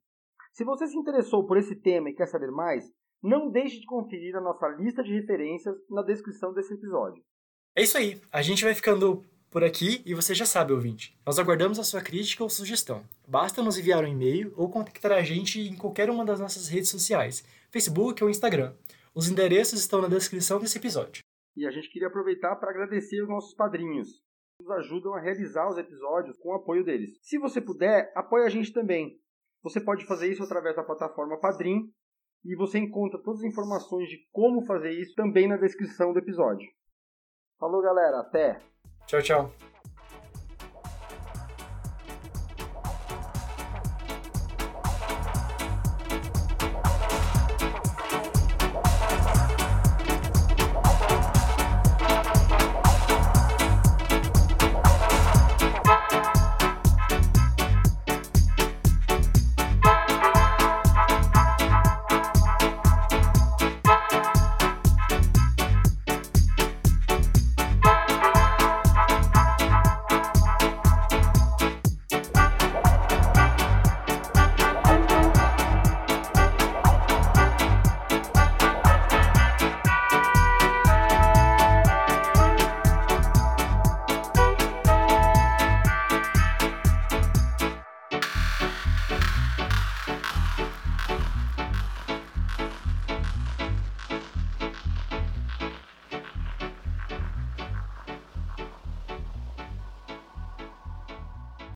Se 0.54 0.64
você 0.64 0.86
se 0.88 0.98
interessou 0.98 1.48
por 1.48 1.58
esse 1.58 1.76
tema 1.76 2.12
e 2.12 2.14
quer 2.14 2.28
saber 2.28 2.52
mais, 2.52 2.86
não 3.24 3.50
deixe 3.50 3.80
de 3.80 3.86
conferir 3.88 4.36
a 4.36 4.42
nossa 4.42 4.68
lista 4.68 5.02
de 5.02 5.14
referências 5.14 5.76
na 5.90 6.04
descrição 6.04 6.54
desse 6.54 6.74
episódio. 6.76 7.24
É 7.76 7.82
isso 7.82 7.98
aí. 7.98 8.22
A 8.32 8.42
gente 8.44 8.64
vai 8.64 8.76
ficando 8.76 9.24
por 9.52 9.66
aqui 9.66 10.02
e 10.06 10.16
você 10.16 10.34
já 10.34 10.46
sabe, 10.46 10.72
ouvinte. 10.72 11.14
Nós 11.26 11.38
aguardamos 11.38 11.78
a 11.78 11.84
sua 11.84 12.02
crítica 12.02 12.42
ou 12.42 12.50
sugestão. 12.50 13.04
Basta 13.28 13.62
nos 13.62 13.78
enviar 13.78 14.02
um 14.04 14.08
e-mail 14.08 14.54
ou 14.56 14.72
contactar 14.72 15.12
a 15.12 15.22
gente 15.22 15.60
em 15.60 15.76
qualquer 15.76 16.10
uma 16.10 16.24
das 16.24 16.40
nossas 16.40 16.70
redes 16.70 16.90
sociais, 16.90 17.44
Facebook 17.70 18.24
ou 18.24 18.30
Instagram. 18.30 18.74
Os 19.14 19.30
endereços 19.30 19.82
estão 19.82 20.02
na 20.02 20.08
descrição 20.08 20.58
desse 20.58 20.78
episódio. 20.78 21.22
E 21.58 21.68
a 21.68 21.72
gente 21.72 21.90
queria 21.90 22.08
aproveitar 22.08 22.56
para 22.56 22.70
agradecer 22.70 23.22
os 23.22 23.28
nossos 23.28 23.54
padrinhos, 23.54 24.08
que 24.58 24.64
nos 24.64 24.72
ajudam 24.72 25.14
a 25.14 25.20
realizar 25.20 25.68
os 25.68 25.78
episódios 25.78 26.38
com 26.38 26.50
o 26.50 26.56
apoio 26.56 26.86
deles. 26.86 27.20
Se 27.22 27.38
você 27.38 27.60
puder, 27.60 28.10
apoie 28.16 28.46
a 28.46 28.50
gente 28.50 28.72
também. 28.72 29.20
Você 29.64 29.82
pode 29.82 30.06
fazer 30.06 30.32
isso 30.32 30.42
através 30.42 30.78
da 30.78 30.84
plataforma 30.84 31.38
Padrim 31.38 31.92
e 32.46 32.56
você 32.56 32.80
encontra 32.80 33.22
todas 33.22 33.42
as 33.42 33.52
informações 33.52 34.08
de 34.08 34.18
como 34.32 34.66
fazer 34.66 34.92
isso 34.92 35.14
também 35.14 35.46
na 35.46 35.58
descrição 35.58 36.14
do 36.14 36.20
episódio. 36.20 36.68
Falou, 37.60 37.82
galera. 37.82 38.22
Até! 38.22 38.71
Tchau, 39.12 39.22
tchau. 39.22 39.71